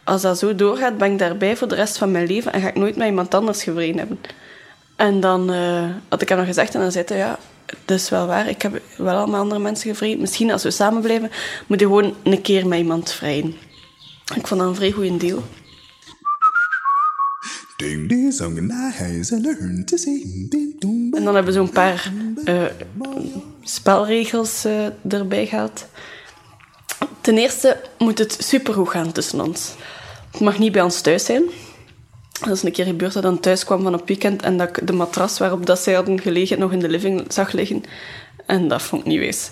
Als 0.04 0.22
dat 0.22 0.38
zo 0.38 0.54
doorgaat, 0.54 0.98
ben 0.98 1.12
ik 1.12 1.18
daarbij 1.18 1.56
voor 1.56 1.68
de 1.68 1.74
rest 1.74 1.98
van 1.98 2.10
mijn 2.10 2.26
leven 2.26 2.52
en 2.52 2.60
ga 2.60 2.68
ik 2.68 2.74
nooit 2.74 2.96
met 2.96 3.06
iemand 3.06 3.34
anders 3.34 3.62
gevreden 3.62 3.98
hebben. 3.98 4.20
En 4.96 5.20
dan 5.20 5.52
eh, 5.52 5.84
had 6.08 6.22
ik 6.22 6.28
hem 6.28 6.38
nog 6.38 6.46
gezegd 6.46 6.74
en 6.74 6.80
dan 6.80 6.92
zei 6.92 7.04
hij, 7.08 7.16
ja, 7.16 7.38
dat 7.84 7.98
is 7.98 8.08
wel 8.08 8.26
waar, 8.26 8.48
ik 8.48 8.62
heb 8.62 8.80
wel 8.96 9.16
al 9.16 9.26
met 9.26 9.40
andere 9.40 9.60
mensen 9.60 9.90
gevreden. 9.90 10.20
Misschien 10.20 10.50
als 10.50 10.62
we 10.62 10.70
samen 10.70 11.02
blijven, 11.02 11.30
moet 11.66 11.80
je 11.80 11.86
gewoon 11.86 12.14
een 12.22 12.42
keer 12.42 12.66
met 12.66 12.78
iemand 12.78 13.12
vrijen. 13.12 13.56
Ik 14.34 14.46
vond 14.46 14.60
dat 14.60 14.68
een 14.68 14.74
vrij 14.74 14.90
goede 14.90 15.16
deal. 15.16 15.42
En 21.14 21.24
dan 21.24 21.34
hebben 21.34 21.52
we 21.52 21.58
zo'n 21.58 21.70
paar 21.70 22.12
eh, 22.44 22.64
spelregels 23.62 24.64
eh, 24.64 25.12
erbij 25.12 25.46
gehad. 25.46 25.86
Ten 27.20 27.38
eerste 27.38 27.80
moet 27.98 28.18
het 28.18 28.36
supergoed 28.38 28.88
gaan 28.88 29.12
tussen 29.12 29.40
ons. 29.40 29.74
Het 30.30 30.40
mag 30.40 30.58
niet 30.58 30.72
bij 30.72 30.82
ons 30.82 31.00
thuis 31.00 31.24
zijn. 31.24 31.42
Dat 32.40 32.56
is 32.56 32.62
een 32.62 32.72
keer 32.72 32.84
gebeurd 32.84 33.12
dat 33.12 33.22
dan 33.22 33.40
thuis 33.40 33.64
kwam 33.64 33.82
van 33.82 33.94
op 33.94 34.08
weekend 34.08 34.42
en 34.42 34.56
dat 34.56 34.68
ik 34.68 34.86
de 34.86 34.92
matras 34.92 35.38
waarop 35.38 35.66
dat 35.66 35.78
zij 35.78 35.94
hadden 35.94 36.20
gelegen 36.20 36.58
nog 36.58 36.72
in 36.72 36.78
de 36.78 36.88
living 36.88 37.32
zag 37.32 37.52
liggen. 37.52 37.82
En 38.46 38.68
dat 38.68 38.82
vond 38.82 39.02
ik 39.02 39.08
niet 39.08 39.18
wees. 39.18 39.50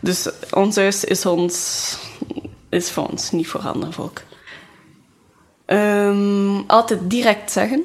Dus 0.00 0.28
ons 0.50 0.76
huis 0.76 1.04
is, 1.04 1.26
ons, 1.26 1.96
is 2.68 2.90
voor 2.90 3.08
ons, 3.08 3.30
niet 3.30 3.48
voor 3.48 3.60
ander 3.60 3.92
volk. 3.92 4.22
Ehm, 5.66 6.56
altijd 6.66 7.00
direct 7.10 7.52
zeggen. 7.52 7.84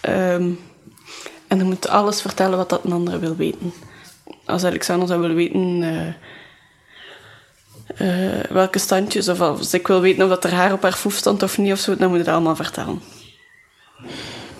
Ehm, 0.00 0.50
en 1.46 1.58
dan 1.58 1.66
moet 1.66 1.88
alles 1.88 2.20
vertellen 2.20 2.56
wat 2.56 2.68
dat 2.68 2.84
een 2.84 2.92
ander 2.92 3.20
wil 3.20 3.36
weten. 3.36 3.72
Als 4.44 4.64
Alexander 4.64 5.08
zou 5.08 5.20
willen 5.20 5.36
weten 5.36 5.82
eh, 5.82 6.08
eh, 8.38 8.44
welke 8.50 8.78
standjes, 8.78 9.28
of 9.28 9.40
als 9.40 9.74
ik 9.74 9.86
wil 9.86 10.00
weten 10.00 10.22
of 10.22 10.28
dat 10.28 10.44
er 10.44 10.52
haar 10.52 10.72
op 10.72 10.82
haar 10.82 10.92
foef 10.92 11.14
stond 11.14 11.42
of 11.42 11.58
niet, 11.58 11.72
of 11.72 11.78
zo, 11.78 11.96
dan 11.96 12.08
moet 12.08 12.18
dat 12.24 12.34
allemaal 12.34 12.56
vertellen. 12.56 13.00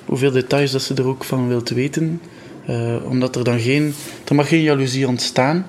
Hoeveel 0.05 0.31
details 0.31 0.71
dat 0.71 0.83
ze 0.83 0.95
er 0.95 1.07
ook 1.07 1.25
van 1.25 1.49
wilt 1.49 1.69
weten. 1.69 2.23
eh, 2.67 3.05
omdat 3.05 3.37
er 3.37 3.45
dan 3.45 3.61
geen... 3.61 3.95
Er 4.29 4.35
mag 4.35 4.49
geen 4.49 4.63
jaloezie 4.63 5.09
ontstaan. 5.09 5.67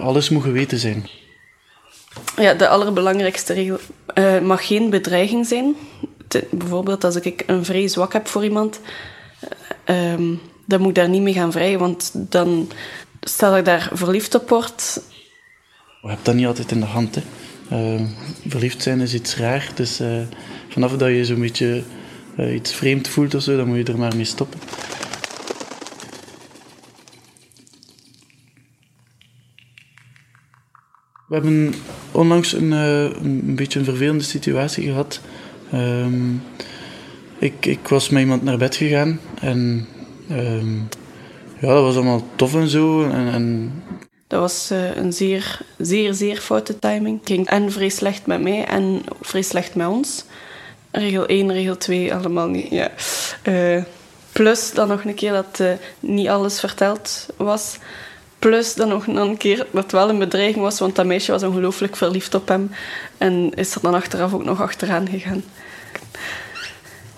Alles 0.00 0.28
moet 0.28 0.42
geweten 0.42 0.78
zijn. 0.78 1.08
Ja, 2.36 2.54
de 2.54 2.68
allerbelangrijkste 2.68 3.52
regel 3.52 3.78
eh, 4.06 4.40
mag 4.40 4.66
geen 4.66 4.90
bedreiging 4.90 5.46
zijn. 5.46 5.76
Bijvoorbeeld 6.50 7.04
als 7.04 7.16
ik 7.16 7.42
een 7.46 7.64
vrij 7.64 7.88
zwak 7.88 8.12
heb 8.12 8.26
voor 8.26 8.44
iemand, 8.44 8.80
eh, 9.84 10.12
ehm, 10.12 10.34
dan 10.64 10.80
moet 10.80 10.88
ik 10.88 10.94
daar 10.94 11.08
niet 11.08 11.22
mee 11.22 11.32
gaan 11.32 11.52
vrijen, 11.52 11.78
want 11.78 12.10
dan 12.14 12.70
stel 13.20 13.56
ik 13.56 13.64
daar 13.64 13.90
verliefd 13.92 14.34
op 14.34 14.48
word. 14.48 15.00
Je 16.02 16.08
hebt 16.08 16.24
dat 16.24 16.34
niet 16.34 16.46
altijd 16.46 16.70
in 16.70 16.80
de 16.80 16.86
hand. 16.86 17.14
Hè. 17.14 17.22
Eh, 17.68 18.02
verliefd 18.46 18.82
zijn 18.82 19.00
is 19.00 19.14
iets 19.14 19.36
raar, 19.36 19.70
dus 19.74 20.00
eh, 20.00 20.20
vanaf 20.68 20.96
dat 20.96 21.08
je 21.08 21.24
zo'n 21.24 21.40
beetje 21.40 21.82
iets 22.54 22.74
vreemd 22.74 23.08
voelt 23.08 23.34
of 23.34 23.42
zo, 23.42 23.56
dan 23.56 23.66
moet 23.66 23.76
je 23.76 23.92
er 23.92 23.98
maar 23.98 24.16
mee 24.16 24.24
stoppen. 24.24 24.60
We 31.28 31.34
hebben 31.34 31.74
onlangs 32.12 32.52
een, 32.52 32.72
eh, 32.72 33.02
een, 33.02 33.42
een 33.46 33.54
beetje 33.54 33.78
een 33.78 33.84
vervelende 33.84 34.24
situatie 34.24 34.84
gehad. 34.84 35.20
Ehm, 35.72 36.32
ik, 37.38 37.66
ik 37.66 37.88
was 37.88 38.08
met 38.08 38.22
iemand 38.22 38.42
naar 38.42 38.58
bed 38.58 38.76
gegaan 38.76 39.20
en 39.40 39.86
ehm, 40.28 40.76
ja, 41.60 41.74
dat 41.74 41.82
was 41.82 41.94
allemaal 41.94 42.26
tof 42.36 42.54
en 42.54 42.68
zo. 42.68 43.04
En, 43.04 43.32
en 43.32 43.72
Dat 44.26 44.40
was 44.40 44.70
eh, 44.70 44.96
een 44.96 45.12
zeer, 45.12 45.60
zeer, 45.78 46.14
zeer 46.14 46.36
foute 46.36 46.78
timing. 46.78 47.18
Het 47.18 47.28
ging 47.28 47.46
en 47.46 47.72
vrij 47.72 47.88
slecht 47.88 48.26
met 48.26 48.42
mij 48.42 48.64
en 48.64 49.02
vrij 49.20 49.42
slecht 49.42 49.74
met 49.74 49.86
ons. 49.86 50.24
Regel 50.90 51.26
1, 51.26 51.52
regel 51.52 51.76
2, 51.76 52.14
allemaal 52.14 52.48
niet. 52.48 52.70
Ja. 52.70 52.90
Eh, 53.42 53.82
plus 54.32 54.72
dan 54.72 54.88
nog 54.88 55.04
een 55.04 55.14
keer 55.14 55.32
dat 55.32 55.62
niet 56.00 56.28
alles 56.28 56.60
verteld 56.60 57.26
was. 57.36 57.78
Plus 58.40 58.74
dan 58.74 58.88
nog 58.88 59.06
een 59.06 59.36
keer 59.36 59.66
dat 59.70 59.92
wel 59.92 60.08
een 60.08 60.18
bedreiging 60.18 60.64
was, 60.64 60.78
want 60.78 60.96
dat 60.96 61.06
meisje 61.06 61.32
was 61.32 61.42
ongelooflijk 61.42 61.96
verliefd 61.96 62.34
op 62.34 62.48
hem. 62.48 62.70
En 63.18 63.52
is 63.54 63.74
er 63.74 63.82
dan 63.82 63.94
achteraf 63.94 64.34
ook 64.34 64.44
nog 64.44 64.60
achteraan 64.60 65.08
gegaan. 65.08 65.42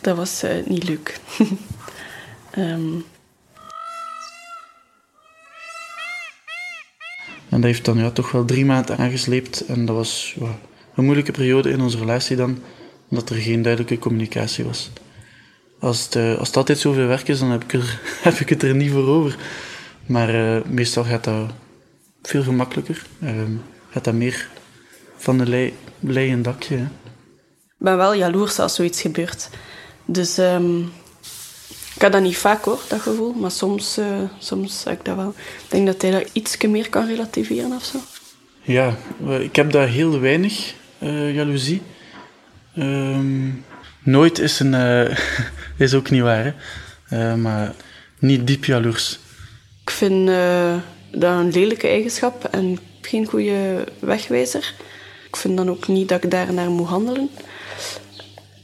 Dat 0.00 0.16
was 0.16 0.42
eh, 0.42 0.66
niet 0.66 0.88
leuk. 0.88 1.18
Ehm, 2.50 2.98
En 7.52 7.60
dat 7.60 7.70
heeft 7.70 7.84
dan 7.84 7.98
ja, 7.98 8.10
toch 8.10 8.30
wel 8.30 8.44
drie 8.44 8.64
maanden 8.64 8.96
aangesleept. 8.96 9.60
En 9.60 9.86
dat 9.86 9.96
was 9.96 10.36
een 10.94 11.04
moeilijke 11.04 11.32
periode 11.32 11.70
in 11.70 11.80
onze 11.80 11.98
relatie 11.98 12.36
dan, 12.36 12.58
omdat 13.08 13.30
er 13.30 13.36
geen 13.36 13.62
duidelijke 13.62 13.98
communicatie 13.98 14.64
was. 14.64 14.90
Als 15.78 16.08
eh, 16.08 16.38
als 16.38 16.48
het 16.48 16.56
altijd 16.56 16.78
zoveel 16.78 17.06
werk 17.06 17.28
is, 17.28 17.38
dan 17.38 17.50
heb 17.50 17.62
ik, 17.62 17.72
er, 17.72 18.00
heb 18.28 18.34
ik 18.34 18.48
het 18.48 18.62
er 18.62 18.74
niet 18.74 18.90
voor 18.90 19.06
over. 19.06 19.36
Maar 20.06 20.28
eh, 20.56 20.62
meestal 20.64 21.04
gaat 21.04 21.24
dat 21.24 21.50
veel 22.22 22.42
gemakkelijker. 22.42 23.02
Ehm, 23.20 23.52
gaat 23.90 24.04
dat 24.04 24.14
meer 24.14 24.48
van 25.16 25.38
de 25.38 25.46
lei, 25.46 25.74
lei 26.00 26.32
een 26.32 26.42
dakje. 26.42 26.76
Hè. 26.76 26.82
Ik 26.82 27.88
ben 27.88 27.96
wel 27.96 28.14
jaloers 28.14 28.58
als 28.58 28.74
zoiets 28.74 29.00
gebeurt. 29.00 29.48
Dus 30.04 30.38
ehm, 30.38 30.80
ik 31.94 32.00
heb 32.00 32.12
dat 32.12 32.22
niet 32.22 32.36
vaak 32.36 32.64
hoor, 32.64 32.80
dat 32.88 33.00
gevoel. 33.00 33.32
Maar 33.32 33.50
soms, 33.50 33.96
eh, 33.98 34.22
soms 34.38 34.84
heb 34.84 34.98
ik 34.98 35.04
dat 35.04 35.16
wel. 35.16 35.34
Ik 35.38 35.70
denk 35.70 35.86
dat 35.86 36.02
hij 36.02 36.10
dat 36.10 36.28
iets 36.32 36.56
meer 36.56 36.88
kan 36.88 37.06
relativeren 37.06 37.72
of 37.72 37.84
zo. 37.84 37.98
Ja, 38.62 38.96
ik 39.40 39.56
heb 39.56 39.72
daar 39.72 39.88
heel 39.88 40.20
weinig 40.20 40.74
eh, 40.98 41.34
jaloezie. 41.34 41.82
Ehm, 42.74 43.48
nooit 44.02 44.38
is 44.38 44.60
een... 44.60 44.74
eh, 44.74 45.16
is 45.86 45.94
ook 45.94 46.10
niet 46.10 46.22
waar, 46.22 46.54
hè. 47.04 47.36
Maar 47.36 47.74
niet 48.18 48.46
diep 48.46 48.64
jaloers. 48.64 49.18
Ik 49.84 49.90
vind 49.90 50.28
eh, 50.28 50.76
dat 51.10 51.38
een 51.38 51.52
lelijke 51.52 51.88
eigenschap 51.88 52.44
en 52.44 52.78
geen 53.00 53.26
goede 53.26 53.84
wegwijzer. 53.98 54.74
Ik 55.28 55.36
vind 55.36 55.56
dan 55.56 55.70
ook 55.70 55.88
niet 55.88 56.08
dat 56.08 56.24
ik 56.24 56.30
daar 56.30 56.52
naar 56.52 56.70
moet 56.70 56.88
handelen. 56.88 57.30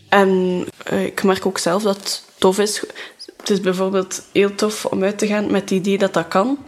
En 0.08 0.64
eh, 0.84 1.04
ik 1.04 1.22
merk 1.22 1.46
ook 1.46 1.58
zelf 1.58 1.82
dat 1.82 1.96
het 1.96 2.24
tof 2.38 2.58
is. 2.58 2.82
Het 3.36 3.50
is 3.50 3.60
bijvoorbeeld 3.60 4.22
heel 4.32 4.54
tof 4.54 4.84
om 4.84 5.04
uit 5.04 5.18
te 5.18 5.26
gaan 5.26 5.50
met 5.50 5.60
het 5.60 5.70
idee 5.70 5.98
dat 5.98 6.14
dat 6.14 6.28
kan. 6.28 6.58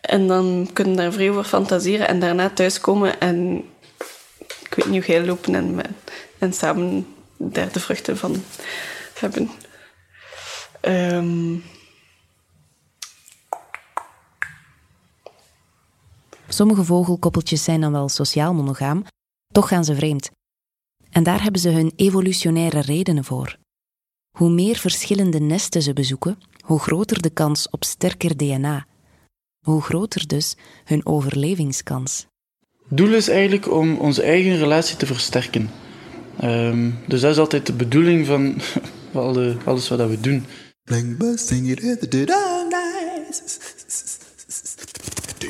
En 0.00 0.26
dan 0.26 0.70
kunnen 0.72 0.96
daar 0.96 1.12
vrij 1.12 1.30
over 1.30 1.44
fantaseren 1.44 2.08
en 2.08 2.20
daarna 2.20 2.50
thuiskomen 2.50 3.20
en 3.20 3.64
ik 4.38 4.74
weet 4.74 4.86
niet 4.86 5.04
hoe 5.04 5.14
jij 5.14 5.26
lopen 5.26 5.54
en, 5.54 5.80
en 6.38 6.52
samen 6.52 7.06
daar 7.36 7.72
de 7.72 7.80
vruchten 7.80 8.16
van 8.16 8.44
hebben. 9.18 9.50
Ehm, 10.80 11.54
Sommige 16.56 16.84
vogelkoppeltjes 16.84 17.64
zijn 17.64 17.80
dan 17.80 17.92
wel 17.92 18.08
sociaal 18.08 18.54
monogaam, 18.54 19.04
toch 19.52 19.68
gaan 19.68 19.84
ze 19.84 19.94
vreemd. 19.94 20.30
En 21.10 21.22
daar 21.22 21.42
hebben 21.42 21.60
ze 21.60 21.68
hun 21.68 21.92
evolutionaire 21.96 22.80
redenen 22.80 23.24
voor. 23.24 23.56
Hoe 24.38 24.50
meer 24.50 24.76
verschillende 24.76 25.40
nesten 25.40 25.82
ze 25.82 25.92
bezoeken, 25.92 26.38
hoe 26.60 26.78
groter 26.78 27.22
de 27.22 27.30
kans 27.30 27.70
op 27.70 27.84
sterker 27.84 28.36
DNA. 28.36 28.86
Hoe 29.64 29.82
groter 29.82 30.26
dus 30.26 30.56
hun 30.84 31.06
overlevingskans. 31.06 32.26
Het 32.88 32.98
doel 32.98 33.14
is 33.14 33.28
eigenlijk 33.28 33.72
om 33.72 33.96
onze 33.96 34.22
eigen 34.22 34.56
relatie 34.56 34.96
te 34.96 35.06
versterken. 35.06 35.70
Ehm, 36.38 36.90
dus 37.06 37.20
dat 37.20 37.30
is 37.30 37.38
altijd 37.38 37.66
de 37.66 37.72
bedoeling 37.72 38.26
van 38.26 38.60
alle, 39.12 39.56
alles 39.64 39.88
wat 39.88 40.08
we 40.08 40.20
doen. 40.20 40.46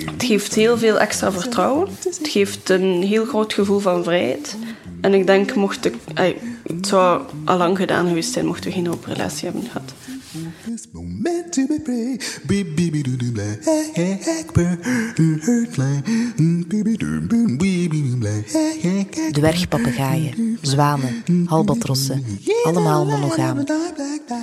Het 0.05 0.25
geeft 0.25 0.55
heel 0.55 0.79
veel 0.79 0.99
extra 0.99 1.33
vertrouwen. 1.33 1.89
Het 2.05 2.29
geeft 2.29 2.69
een 2.69 3.03
heel 3.03 3.25
groot 3.25 3.53
gevoel 3.53 3.79
van 3.79 4.05
vrijheid. 4.05 4.57
En 5.01 5.15
ik 5.15 5.27
denk, 5.27 5.55
mocht 5.55 5.85
ik, 5.85 5.95
het 6.67 6.87
zou 6.87 7.23
al 7.45 7.57
lang 7.57 7.77
gedaan 7.77 8.09
geweest 8.09 8.33
zijn 8.33 8.47
mochten 8.47 8.71
we 8.71 8.77
geen 8.77 8.91
open 8.91 9.13
relatie 9.13 9.45
hebben 9.45 9.71
gehad. 9.71 9.93
Dwergpapegaaien, 19.33 20.59
zwanen, 20.63 21.23
albatrossen, 21.47 22.25
allemaal 22.65 23.07
monogaam. 23.07 23.65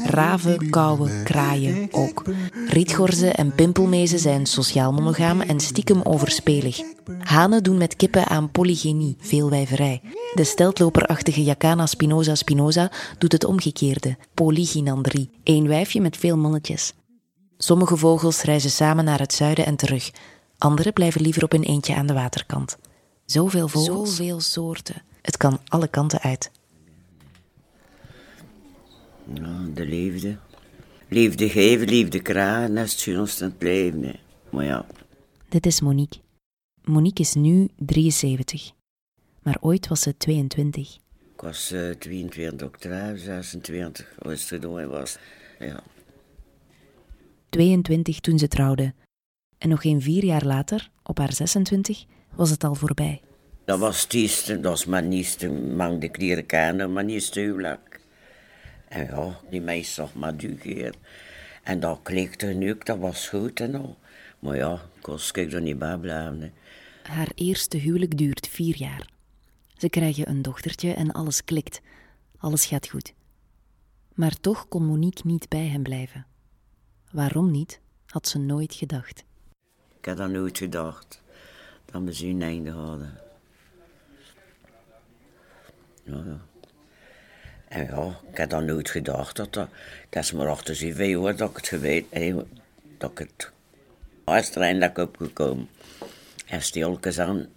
Raven, 0.06 0.70
kauwen, 0.70 1.24
kraaien 1.24 1.88
ook. 1.92 2.24
Rietgorzen 2.68 3.36
en 3.36 3.56
pimpelmezen 3.56 4.20
zijn 4.20 4.46
sociaal 4.46 4.94
monogaam 4.94 5.42
en 5.42 5.60
stiekem 5.60 6.02
overspelig. 6.02 6.82
Hanen 7.20 7.64
doen 7.64 7.78
met 7.78 7.96
kippen 7.96 8.28
aan 8.28 8.52
polygenie, 8.52 9.16
veelwijverij. 9.20 10.02
De 10.34 10.44
steltloperachtige 10.44 11.44
Jacana 11.44 11.86
spinosa 11.86 12.36
spinosa 12.36 12.92
doet 13.18 13.32
het 13.32 13.44
omgekeerde, 13.44 14.18
polygynandrie, 14.34 15.30
één 15.44 15.68
wijfje 15.84 16.02
met 16.02 16.18
veel 16.18 16.38
mannetjes. 16.38 16.94
Sommige 17.58 17.98
vogels 17.98 18.42
reizen 18.42 18.70
samen 18.70 19.06
naar 19.06 19.20
het 19.20 19.34
zuiden 19.34 19.66
en 19.66 19.76
terug. 19.76 20.12
Andere 20.58 20.92
blijven 20.92 21.22
liever 21.22 21.44
op 21.44 21.52
hun 21.52 21.64
eentje 21.64 21.96
aan 21.96 22.06
de 22.08 22.14
waterkant. 22.14 22.78
Zoveel 23.26 23.68
vogels. 23.68 24.16
Zoveel 24.16 24.40
soorten. 24.40 25.02
Het 25.22 25.38
kan 25.38 25.60
alle 25.68 25.88
kanten 25.88 26.20
uit. 26.20 26.52
Ja, 29.34 29.60
de 29.74 29.86
liefde. 29.86 30.38
Liefde 31.08 31.50
geven, 31.50 31.88
liefde 31.88 32.22
krijgen, 32.22 32.76
dat 32.76 32.86
is 32.86 32.92
het 32.92 33.00
schoonste 33.00 33.44
in 33.44 33.50
het 33.50 33.62
leven. 33.64 34.04
hè. 34.04 34.14
Maar 34.50 34.66
ja, 34.66 34.86
Dit 35.50 35.66
is 35.66 35.82
Monique. 35.82 36.20
Monique 36.84 37.24
is 37.24 37.34
nu 37.34 37.70
73. 37.78 38.72
Maar 39.42 39.58
ooit 39.62 39.88
was 39.88 40.02
ze 40.02 40.18
22. 40.18 40.96
ik 41.34 41.42
was 41.42 41.72
eh 41.72 41.90
22 41.90 42.68
oktober, 42.68 43.18
26, 43.18 44.08
als 44.20 44.40
het 44.40 44.50
gedaan 44.50 44.88
was. 44.88 45.18
Ja, 45.66 45.84
22 47.50 48.20
toen 48.20 48.40
ze 48.40 48.48
trouwde. 48.48 48.94
En 49.58 49.70
nog 49.70 49.82
geen 49.82 50.02
vier 50.02 50.24
jaar 50.26 50.46
later, 50.46 50.90
op 51.04 51.18
haar 51.18 51.34
26, 51.34 52.06
was 52.36 52.50
het 52.50 52.64
al 52.64 52.76
voorbij. 52.76 53.22
dat 53.66 53.80
was 53.80 54.02
het 54.02 54.14
eerste, 54.14 54.54
dat 54.60 54.72
was 54.72 54.86
mijn 54.86 55.12
eerste, 55.14 55.50
man 55.52 56.00
de 56.00 56.10
kleren 56.10 56.46
kennen, 56.46 56.94
mijn 56.94 57.10
eerste 57.10 57.40
huwelijk. 57.40 58.00
En 58.88 59.06
ja, 59.06 59.40
die 59.50 59.62
meisje 59.62 59.94
zag 59.94 60.14
maar 60.14 60.38
duur. 60.38 60.94
En 61.64 61.80
dat 61.80 62.00
klikte 62.04 62.46
nu, 62.46 62.78
dat 62.84 62.98
was 62.98 63.28
goed 63.28 63.60
en 63.60 63.76
al. 63.76 63.98
Maar 64.40 64.56
ja, 64.56 64.82
was 65.02 65.32
ik 65.32 65.54
er 65.54 65.62
niet 65.62 65.80
bij 65.80 65.98
blijven. 65.98 66.42
hè. 66.42 66.50
Haar 67.12 67.32
eerste 67.36 67.78
huwelijk 67.78 68.18
duurt 68.18 68.48
vier 68.48 68.78
jaar. 68.78 69.10
Ze 69.78 69.90
krijgen 69.90 70.30
een 70.30 70.42
dochtertje 70.42 70.94
en 70.94 71.12
alles 71.12 71.44
klikt. 71.44 71.82
Alles 72.38 72.66
gaat 72.66 72.88
goed. 72.88 73.14
Maar 74.14 74.40
toch 74.40 74.68
kon 74.68 74.86
Monique 74.86 75.28
niet 75.28 75.50
bij 75.50 75.68
hem 75.68 75.84
blijven. 75.84 76.26
Waarom 77.12 77.52
niet, 77.52 77.80
had 78.06 78.28
ze 78.28 78.40
nooit 78.40 78.74
gedacht. 78.74 79.24
Ik 80.00 80.06
had 80.06 80.18
dat 80.18 80.30
nooit 80.30 80.58
gedacht, 80.58 81.22
dat 81.86 82.02
we 82.02 82.14
zo'n 82.14 82.42
einde 82.42 82.72
hadden. 82.72 83.18
Ja, 86.04 86.24
ja. 86.26 86.40
En 87.68 87.86
ja, 87.86 88.20
ik 88.32 88.38
had 88.38 88.50
dan 88.50 88.66
nooit 88.66 88.90
gedacht 88.90 89.36
dat 89.36 89.54
dat... 89.54 90.32
Maar 90.32 90.48
achter 90.48 90.76
zoveel 90.76 91.24
jaar 91.24 91.36
dat 91.36 91.50
ik 91.50 91.56
het 91.56 91.68
geweten 91.68 92.22
heb, 92.26 92.48
dat 92.98 93.12
ik 93.12 93.18
het 93.18 93.52
uiteindelijk 94.24 94.98
opgekomen. 94.98 95.70
En 96.46 96.62
stilkens 96.62 97.20
aan, 97.20 97.48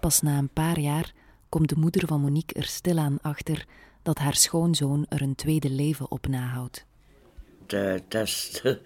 Pas 0.00 0.20
na 0.20 0.38
een 0.38 0.48
paar 0.48 0.78
jaar 0.78 1.12
komt 1.48 1.68
de 1.68 1.76
moeder 1.76 2.06
van 2.06 2.20
Monique 2.20 2.60
er 2.60 2.66
stilaan 2.66 3.18
achter 3.22 3.66
dat 4.06 4.18
haar 4.18 4.34
schoonzoon 4.34 5.06
er 5.08 5.22
een 5.22 5.34
tweede 5.34 5.70
leven 5.70 6.10
op 6.10 6.26
nahoudt. 6.26 6.84
dat 8.08 8.22
is... 8.22 8.62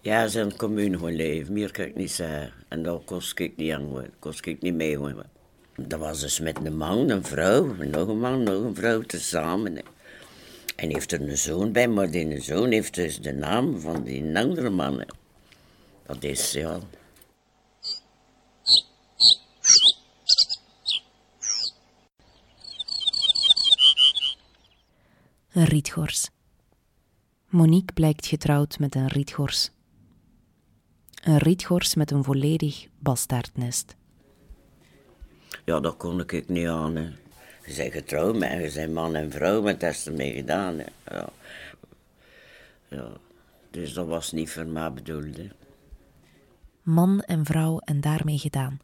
Ja, 0.00 0.34
een 0.34 0.56
commune 0.56 0.96
gewoon 0.96 1.14
leven, 1.14 1.52
meer 1.52 1.70
kan 1.72 1.84
ik 1.84 1.94
niet 1.94 2.10
zeggen. 2.10 2.52
En 2.68 2.82
daar 2.82 2.98
kost 2.98 3.38
ik 3.38 3.56
niet 3.56 3.72
aan, 3.72 3.82
hoor. 3.82 4.10
kost 4.18 4.46
ik 4.46 4.62
niet 4.62 4.74
mee. 4.74 4.98
Dat 5.76 5.98
was 5.98 6.20
dus 6.20 6.40
met 6.40 6.58
een 6.64 6.76
man, 6.76 7.10
een 7.10 7.24
vrouw, 7.24 7.74
nog 7.74 8.08
een 8.08 8.18
man, 8.18 8.42
nog 8.42 8.62
een 8.62 8.74
vrouw 8.74 9.00
tezamen. 9.00 9.78
En 10.76 10.90
heeft 10.90 11.12
er 11.12 11.20
een 11.20 11.38
zoon 11.38 11.72
bij, 11.72 11.88
maar 11.88 12.10
die 12.10 12.40
zoon 12.40 12.70
heeft 12.70 12.94
dus 12.94 13.20
de 13.20 13.32
naam 13.32 13.80
van 13.80 14.02
die 14.02 14.38
andere 14.38 14.70
man. 14.70 15.04
Dat 16.06 16.22
is, 16.22 16.52
ja... 16.52 16.78
Een 25.54 25.64
rietgors. 25.64 26.30
Monique 27.48 27.92
blijkt 27.92 28.26
getrouwd 28.26 28.78
met 28.78 28.94
een 28.94 29.06
rietgors. 29.06 29.70
Een 31.22 31.38
rietgors 31.38 31.94
met 31.94 32.10
een 32.10 32.24
volledig 32.24 32.86
bastaardnest. 32.98 33.96
Ja, 35.64 35.80
dat 35.80 35.96
kon 35.96 36.20
ik 36.20 36.48
niet 36.48 36.66
aan. 36.66 36.96
Hè. 36.96 37.02
Je 37.66 37.74
bent 37.76 37.92
getrouwd 37.92 38.36
met, 38.36 38.50
je 38.50 38.72
bent 38.74 38.92
man 38.92 39.14
en 39.14 39.30
vrouw, 39.30 39.62
maar 39.62 39.78
dat 39.78 39.90
is 39.90 40.06
ermee 40.06 40.34
gedaan. 40.34 40.78
Hè. 40.78 41.14
Ja. 41.16 41.28
ja. 42.88 43.08
Dus 43.70 43.92
dat 43.92 44.06
was 44.06 44.32
niet 44.32 44.50
voor 44.50 44.66
mij 44.66 44.92
bedoeld. 44.92 45.36
Hè. 45.36 45.48
Man 46.82 47.20
en 47.20 47.44
vrouw 47.44 47.78
en 47.78 48.00
daarmee 48.00 48.38
gedaan. 48.38 48.78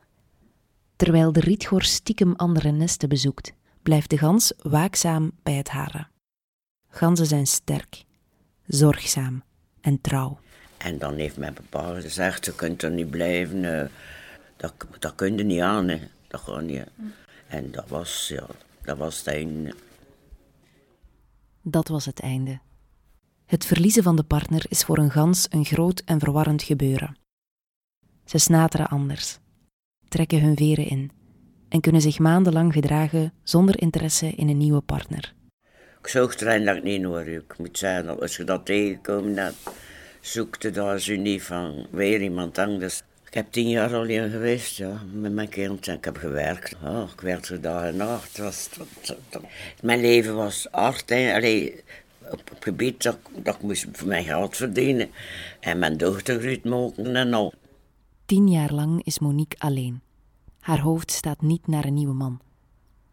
Terwijl 0.96 1.32
de 1.32 1.40
rietgors 1.40 1.92
stiekem 1.92 2.34
andere 2.36 2.70
nesten 2.70 3.08
bezoekt, 3.08 3.52
blijft 3.82 4.10
de 4.10 4.18
gans 4.18 4.52
waakzaam 4.62 5.32
bij 5.42 5.54
het 5.54 5.68
hare. 5.68 6.08
Ganzen 6.90 7.26
zijn 7.26 7.46
sterk, 7.46 8.04
zorgzaam 8.66 9.42
en 9.80 10.00
trouw. 10.00 10.38
En 10.76 10.98
dan 10.98 11.14
heeft 11.14 11.36
mijn 11.36 11.54
papa 11.54 12.00
gezegd, 12.00 12.44
je 12.44 12.54
kunt 12.54 12.82
er 12.82 12.90
niet 12.90 13.10
blijven. 13.10 13.80
eh, 13.80 13.88
dat, 14.56 14.74
dat 14.98 15.14
kun 15.14 15.36
je 15.36 15.44
niet 15.44 15.60
aan, 15.60 15.88
hè. 15.88 15.98
Dat 16.28 16.40
gaat 16.40 16.62
niet. 16.62 16.84
En 17.46 17.70
dat 17.70 17.88
was, 17.88 18.28
ja, 18.28 18.46
dat 18.82 18.98
was 18.98 19.18
het 19.18 19.26
einde. 19.26 19.74
Dat 21.62 21.88
was 21.88 22.04
het 22.04 22.20
einde. 22.20 22.60
Het 23.46 23.64
verliezen 23.64 24.02
van 24.02 24.16
de 24.16 24.22
partner 24.22 24.64
is 24.68 24.82
voor 24.82 24.98
een 24.98 25.10
gans 25.10 25.46
een 25.50 25.64
groot 25.64 26.02
en 26.04 26.20
verwarrend 26.20 26.62
gebeuren. 26.62 27.16
Ze 28.24 28.38
snateren 28.38 28.88
anders, 28.88 29.38
trekken 30.08 30.40
hun 30.40 30.56
veren 30.56 30.86
in 30.86 31.10
en 31.68 31.80
kunnen 31.80 32.00
zich 32.00 32.18
maandenlang 32.18 32.72
gedragen 32.72 33.32
zonder 33.42 33.80
interesse 33.80 34.30
in 34.30 34.48
een 34.48 34.56
nieuwe 34.58 34.80
partner. 34.80 35.34
Ik 36.02 36.08
zocht 36.08 36.40
er 36.40 36.46
eigenlijk 36.46 36.82
niet 36.82 37.04
hoor. 37.04 37.26
Ik 37.28 37.58
moet 37.58 37.78
zeggen, 37.78 38.20
als 38.20 38.36
je 38.36 38.44
dat 38.44 38.66
tegenkomt, 38.66 39.36
dan 39.36 39.52
zoekte 40.20 40.70
daar 40.70 40.98
zo 40.98 41.16
niet 41.16 41.42
van 41.42 41.86
weer 41.90 42.22
iemand 42.22 42.58
anders. 42.58 43.02
Ik 43.26 43.34
heb 43.34 43.52
tien 43.52 43.68
jaar 43.68 43.94
alleen 43.94 44.30
geweest, 44.30 44.76
ja, 44.76 45.02
met 45.12 45.32
mijn 45.32 45.48
kind. 45.48 45.86
Ik 45.86 46.04
heb 46.04 46.16
gewerkt. 46.16 46.70
Ik 47.14 47.20
werkte 47.20 47.60
dag 47.60 47.84
en 47.84 47.96
nacht. 47.96 48.38
Was, 48.38 48.68
Mijn 49.82 50.00
leven 50.00 50.34
was 50.34 50.68
hard. 50.70 51.10
Allee, 51.10 51.82
op 52.30 52.48
het 52.48 52.64
gebied 52.64 53.02
dat, 53.02 53.18
dat 53.36 53.54
ik 53.54 53.62
moest 53.62 53.86
voor 53.92 54.08
mijn 54.08 54.24
geld 54.24 54.56
verdienen. 54.56 55.10
En 55.60 55.78
mijn 55.78 55.96
dochter 55.96 56.40
Ruud 56.40 56.64
mogen 56.64 57.16
en 57.16 57.34
al. 57.34 57.52
Tien 58.26 58.48
jaar 58.48 58.72
lang 58.72 59.04
is 59.04 59.18
Monique 59.18 59.58
alleen. 59.58 60.00
Haar 60.60 60.80
hoofd 60.80 61.10
staat 61.10 61.40
niet 61.42 61.66
naar 61.66 61.84
een 61.84 61.94
nieuwe 61.94 62.14
man. 62.14 62.40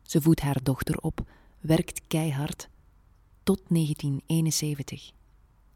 Ze 0.01 0.21
voedt 0.21 0.41
haar 0.41 0.59
dochter 0.63 0.97
op, 0.97 1.19
werkt 1.59 2.01
keihard. 2.07 2.69
Tot 3.47 3.61
1971. 3.67 5.11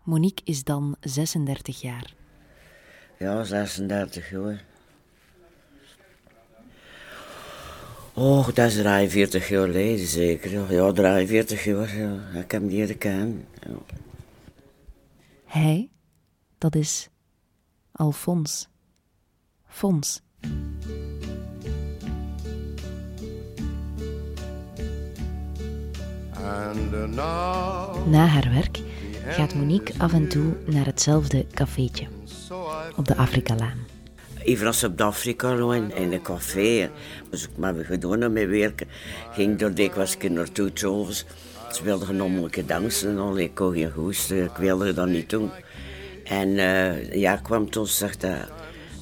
Monique 0.04 0.42
is 0.46 0.64
dan 0.64 0.96
36 1.00 1.82
jaar. 1.82 2.14
Ja, 3.20 3.44
36 3.44 4.30
jaar. 4.30 4.66
Oh, 8.14 8.46
dat 8.46 8.58
is 8.72 8.76
43 8.76 9.50
jaar 9.50 9.66
geleden 9.66 10.08
zeker. 10.08 10.52
ja. 10.52 10.66
Ja, 10.70 10.92
43 10.92 11.64
jaar. 11.64 11.98
Ja. 11.98 12.40
Ik 12.40 12.52
heb 12.52 12.62
hem 12.62 12.70
leren 12.70 12.98
kennen. 12.98 13.48
Ja. 13.62 13.96
Hij, 15.46 15.90
dat 16.58 16.76
is 16.76 17.10
Alfons. 17.92 18.68
Fons. 19.68 20.22
Na 28.06 28.26
haar 28.26 28.50
werk 28.54 28.80
gaat 29.28 29.54
Monique 29.56 29.94
af 29.98 30.14
en 30.14 30.28
toe 30.28 30.54
naar 30.66 30.86
hetzelfde 30.86 31.46
cafeetje. 31.54 32.08
Op 32.96 33.08
de 33.08 33.16
Afrikalaan. 33.16 33.78
Even 34.44 34.68
als 34.68 34.84
op 34.84 34.98
de 34.98 35.04
Afrika 35.04 35.56
lopen, 35.56 35.96
in 35.96 36.12
een 36.12 36.22
café. 36.22 36.90
Dus 37.30 37.44
ik 37.44 37.50
heb 37.60 37.86
gedaan 37.86 38.34
mee 38.34 38.48
werken. 38.48 38.88
Ging 39.32 39.62
er 39.62 39.76
dikwijls 39.76 40.18
naartoe, 40.30 40.72
s'avonds. 40.74 41.26
Ze 41.72 41.84
wilden 41.84 42.08
genommelijke 42.08 42.66
dansen 42.66 43.10
en 43.10 43.18
al. 43.18 43.38
Ik 43.38 43.56
kon 43.56 43.74
geen 43.74 43.92
hoest, 43.92 44.32
ik 44.32 44.56
wilde 44.58 44.94
dat 44.94 45.08
niet 45.08 45.30
doen. 45.30 45.52
En 46.24 46.58
eh, 46.58 47.14
ja, 47.14 47.36
kwam 47.36 47.70
toen, 47.70 47.88
zegt 47.88 48.22
hij, 48.22 48.46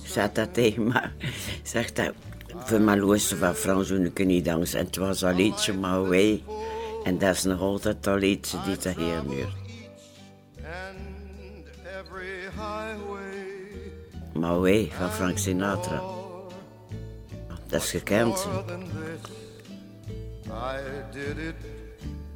zegt 0.04 0.36
dat 0.36 0.54
tegen 0.54 0.84
me. 0.84 1.02
Zegt 1.64 1.98
hij, 1.98 2.12
voor 2.56 2.82
mijn 2.82 3.00
luister 3.00 3.38
van 3.38 3.56
Frans 3.56 3.90
ik 3.90 4.26
niet 4.26 4.46
dansen. 4.46 4.80
En 4.80 4.86
het 4.86 4.96
was 4.96 5.24
al 5.24 5.34
liedje, 5.34 5.74
maar 5.74 6.08
way. 6.08 6.44
En 7.10 7.18
dat 7.18 7.36
is 7.36 7.44
nog 7.44 7.60
altijd 7.60 8.04
dat 8.04 8.20
liedje 8.20 8.58
die 8.66 8.78
te 8.78 8.90
hier 8.90 9.24
nu. 9.28 9.46
Maar 14.34 14.90
van 14.90 15.10
Frank 15.10 15.38
Sinatra. 15.38 16.02
Dat 17.68 17.82
is 17.82 17.90
gekend. 17.90 18.44
hè. 18.44 18.50
I 20.50 20.82
did 21.12 21.38
it 21.38 21.56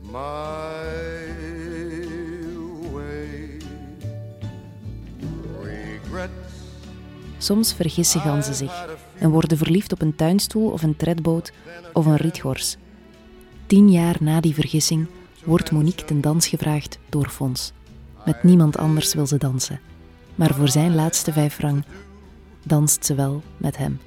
my 0.02 0.12
way. 2.92 3.58
Regrets 5.64 6.32
Soms 7.38 7.74
vergissen 7.74 8.22
ganzen 8.22 8.56
zich 8.56 8.86
en 9.20 9.30
worden 9.30 9.58
verliefd 9.58 9.92
op 9.92 10.02
een 10.02 10.16
tuinstoel 10.16 10.72
of 10.72 10.84
een 10.84 10.96
tredboot 10.96 11.52
of 11.94 12.06
een 12.06 12.18
rietgors. 12.18 12.78
Tien 13.68 13.92
jaar 13.92 14.16
na 14.20 14.42
die 14.42 14.54
vergissing 14.54 15.08
wordt 15.44 15.72
Monique 15.72 16.06
ten 16.06 16.22
dans 16.22 16.48
gevraagd 16.48 17.00
door 17.10 17.30
Fons. 17.30 17.72
Met 18.26 18.44
niemand 18.44 18.78
anders 18.78 19.14
wil 19.14 19.28
ze 19.28 19.38
dansen. 19.38 19.80
Maar 20.36 20.54
voor 20.54 20.70
zijn 20.70 20.96
laatste 20.96 21.34
vijf 21.34 21.54
frank 21.54 21.84
danst 22.64 23.06
ze 23.06 23.16
wel 23.16 23.44
met 23.58 23.78
hem. 23.78 24.00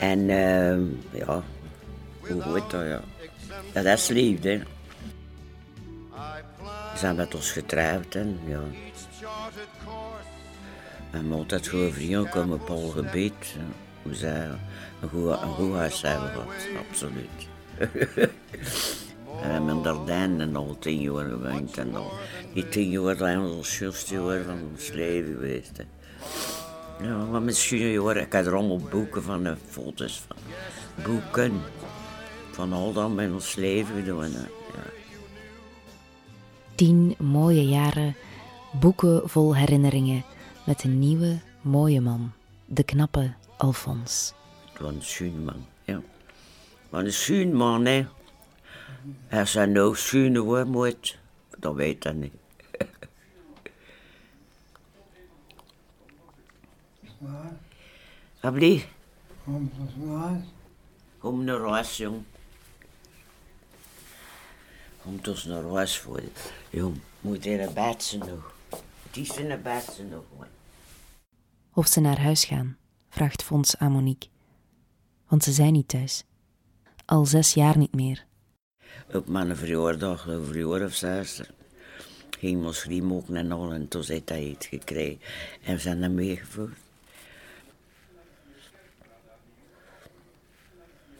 En 0.00 0.30
ehm, 0.30 0.82
ja, 1.12 1.42
hoe 2.20 2.42
goed 2.42 2.70
dat, 2.70 2.80
ja. 2.80 3.00
ja. 3.74 3.82
Dat 3.82 3.98
is 3.98 4.08
liefde. 4.08 4.62
We 6.92 6.98
zijn 6.98 7.16
met 7.16 7.34
ons 7.34 7.50
getrouwd 7.50 8.14
en 8.14 8.38
ja. 8.46 8.60
We 11.10 11.16
hebben 11.22 11.32
altijd 11.32 11.68
goede 11.68 11.92
vrienden 11.92 12.28
komen 12.28 12.60
op 12.60 12.70
al 12.70 12.88
gebied. 12.88 13.56
een 14.04 15.08
goed, 15.08 15.40
een 15.42 15.54
goed 15.54 15.72
huis 15.72 16.02
hebben 16.02 16.28
gehad, 16.28 16.68
absoluut. 16.90 17.55
En 17.78 17.90
we 19.40 19.46
hebben 19.52 19.76
in 19.76 19.82
Dardijn 19.82 20.40
en 20.40 20.56
al 20.56 20.76
tien 20.78 21.00
jaar 21.00 21.24
gewoond 21.24 21.78
en 21.78 21.94
al. 21.94 22.10
Die 22.54 22.68
tien 22.68 22.90
jaar 22.90 23.16
zijn 23.16 23.40
ons 23.40 23.74
schulste 23.74 24.14
jaar 24.14 24.42
van 24.44 24.58
ons 24.72 24.90
leven 24.90 25.32
geweest. 25.32 25.76
Hè. 25.76 25.84
Ja, 27.06 27.24
maar 27.24 27.42
misschien 27.42 27.96
hoor, 27.96 28.16
ik 28.16 28.32
heb 28.32 28.46
er 28.46 28.54
allemaal 28.54 28.80
boeken 28.90 29.22
van, 29.22 29.46
eh, 29.46 29.52
foto's 29.68 30.22
van. 30.26 30.36
Boeken. 31.04 31.60
Van 32.50 32.72
al 32.72 32.92
dat 32.92 33.14
met 33.14 33.32
ons 33.32 33.54
leven 33.54 34.04
hè. 34.04 34.24
Ja. 34.24 34.46
Tien 36.74 37.14
mooie 37.18 37.64
jaren, 37.64 38.16
boeken 38.80 39.28
vol 39.28 39.56
herinneringen 39.56 40.24
met 40.66 40.84
een 40.84 40.98
nieuwe, 40.98 41.38
mooie 41.60 42.00
man, 42.00 42.32
de 42.64 42.82
knappe 42.82 43.32
Alfons. 43.56 44.34
Het 44.72 44.80
was 44.80 45.18
een 45.20 45.44
man, 45.44 45.66
een 47.04 47.12
schoon 47.12 47.52
man, 47.52 47.84
hè. 47.84 48.06
Hij 49.26 49.44
zei 49.44 49.70
nou 49.70 49.96
schoon 49.96 50.36
hoor, 50.36 50.66
moet. 50.66 51.18
Dat 51.58 51.74
weet 51.74 52.04
hij 52.04 52.12
niet. 52.12 52.32
Alsjeblieft. 58.40 58.86
Kom 61.18 61.44
naar 61.44 61.60
huis, 61.60 61.96
jong. 61.96 62.22
Kom 65.02 65.18
dus 65.22 65.44
naar 65.44 65.62
huis 65.62 65.98
voor 65.98 66.20
je. 66.20 66.30
Jong, 66.70 67.00
moet 67.20 67.46
er 67.46 67.60
een 67.60 67.74
bedje 67.74 68.18
nog. 68.18 68.54
Het 69.02 69.16
is 69.16 69.36
in 69.36 69.50
een 69.50 69.62
bedje 69.62 70.04
nog, 70.04 70.24
hoor. 70.36 70.46
Of 71.72 71.86
ze 71.86 72.00
naar 72.00 72.20
huis 72.20 72.44
gaan, 72.44 72.76
vraagt 73.08 73.42
Fons 73.42 73.76
aan 73.76 73.92
Monique. 73.92 74.28
Want 75.28 75.44
ze 75.44 75.52
zijn 75.52 75.72
niet 75.72 75.88
thuis. 75.88 76.24
Al 77.06 77.26
zes 77.26 77.54
jaar 77.54 77.78
niet 77.78 77.94
meer. 77.94 78.24
Op 79.12 79.28
mijn 79.28 79.56
verjaardag, 79.56 80.26
een 80.26 80.44
verjaardag 80.44 80.88
of 80.88 80.94
zes, 80.94 81.40
ging 82.38 82.64
ons 82.64 82.88
ook 83.10 83.28
naar 83.28 83.52
al 83.52 83.72
en 83.72 83.88
toen 83.88 84.04
heeft 84.06 84.28
hij 84.28 84.44
iets 84.44 84.66
gekregen. 84.66 85.20
En 85.62 85.74
we 85.74 85.80
zijn 85.80 86.02
hem 86.02 86.14
meegevoerd. 86.14 86.76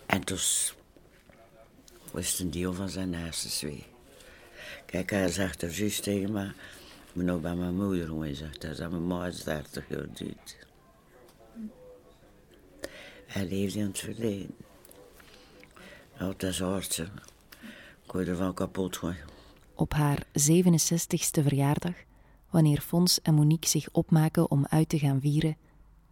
En 0.06 0.24
toen 0.24 0.38
was 2.12 2.30
het 2.30 2.38
een 2.38 2.50
deel 2.50 2.72
van 2.72 2.88
zijn 2.88 3.14
hersens 3.14 3.60
weer. 3.60 3.86
Kijk, 4.86 5.10
hij 5.10 5.28
zegt 5.28 5.62
er 5.62 5.70
juist 5.70 6.02
tegen 6.02 6.32
me, 6.32 6.44
ik 6.46 7.12
moet 7.12 7.24
nou 7.24 7.40
bij 7.40 7.54
mijn 7.54 7.74
moeder. 7.74 8.20
Hij 8.20 8.34
zegt, 8.34 8.60
dat 8.60 8.70
is 8.70 8.80
aan 8.80 9.06
mijn 9.06 9.28
is 9.28 9.44
30 9.44 9.88
jaar 9.88 10.06
dood. 10.12 10.56
Hij 13.26 13.48
leefde 13.48 13.78
in 13.78 13.86
het 13.86 13.98
verleden. 13.98 14.65
Ja, 16.18 16.28
het 16.28 16.42
is 16.42 16.60
hard, 16.60 16.92
zeg. 16.92 17.06
Ik 18.04 18.12
word 18.12 18.28
ervan 18.28 18.54
kapot. 18.54 19.00
Op 19.74 19.92
haar 19.92 20.26
67ste 20.26 21.42
verjaardag, 21.42 21.94
wanneer 22.50 22.80
Fons 22.80 23.22
en 23.22 23.34
Monique 23.34 23.68
zich 23.68 23.88
opmaken 23.92 24.50
om 24.50 24.66
uit 24.68 24.88
te 24.88 24.98
gaan 24.98 25.20
vieren, 25.20 25.56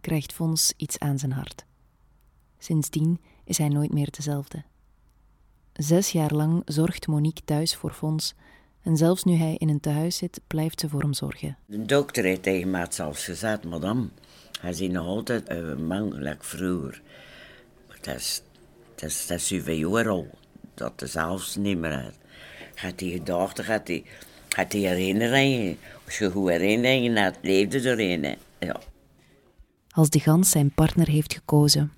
krijgt 0.01 0.33
Fons 0.33 0.73
iets 0.77 0.99
aan 0.99 1.19
zijn 1.19 1.31
hart. 1.31 1.65
Sindsdien 2.57 3.19
is 3.43 3.57
hij 3.57 3.67
nooit 3.67 3.93
meer 3.93 4.11
dezelfde. 4.11 4.63
Zes 5.73 6.11
jaar 6.11 6.33
lang 6.33 6.61
zorgt 6.65 7.07
Monique 7.07 7.43
thuis 7.45 7.75
voor 7.75 7.91
Fons 7.91 8.35
en 8.81 8.97
zelfs 8.97 9.23
nu 9.23 9.33
hij 9.33 9.55
in 9.55 9.69
een 9.69 9.79
tehuis 9.79 10.17
zit, 10.17 10.41
blijft 10.47 10.79
ze 10.79 10.89
voor 10.89 11.01
hem 11.01 11.13
zorgen. 11.13 11.57
De 11.65 11.85
dokter 11.85 12.23
heeft 12.23 12.43
tegen 12.43 12.69
mij 12.69 12.87
zelfs 12.89 13.25
gezegd, 13.25 13.63
madame, 13.63 14.09
hij 14.59 14.73
ziet 14.73 14.91
nog 14.91 15.05
altijd 15.05 15.49
een 15.49 15.87
man 15.87 16.11
gelijk 16.11 16.43
vroeger. 16.43 17.01
Maar 17.87 17.97
dat 18.01 18.15
is, 18.15 18.41
dat 18.95 19.29
is, 19.29 19.49
jaar 19.49 20.09
al, 20.09 20.27
dat 20.73 21.01
is 21.01 21.11
zelfs 21.11 21.55
niet 21.55 21.77
meer 21.77 21.91
uit. 21.91 22.17
Gaat 22.75 22.99
die 22.99 23.11
gedachte, 23.11 23.63
gaat 23.63 23.85
die, 23.85 24.05
gaat 24.49 24.71
die 24.71 24.87
herinneringen, 24.87 25.77
als 26.05 26.17
je 26.17 26.31
goed 26.31 26.49
herinneringen 26.49 27.23
het 27.23 27.37
leefde 27.41 27.89
erin, 27.89 28.37
ja. 28.59 28.79
Als 29.89 30.09
de 30.09 30.19
gans 30.19 30.49
zijn 30.49 30.71
partner 30.71 31.07
heeft 31.07 31.33
gekozen, 31.33 31.93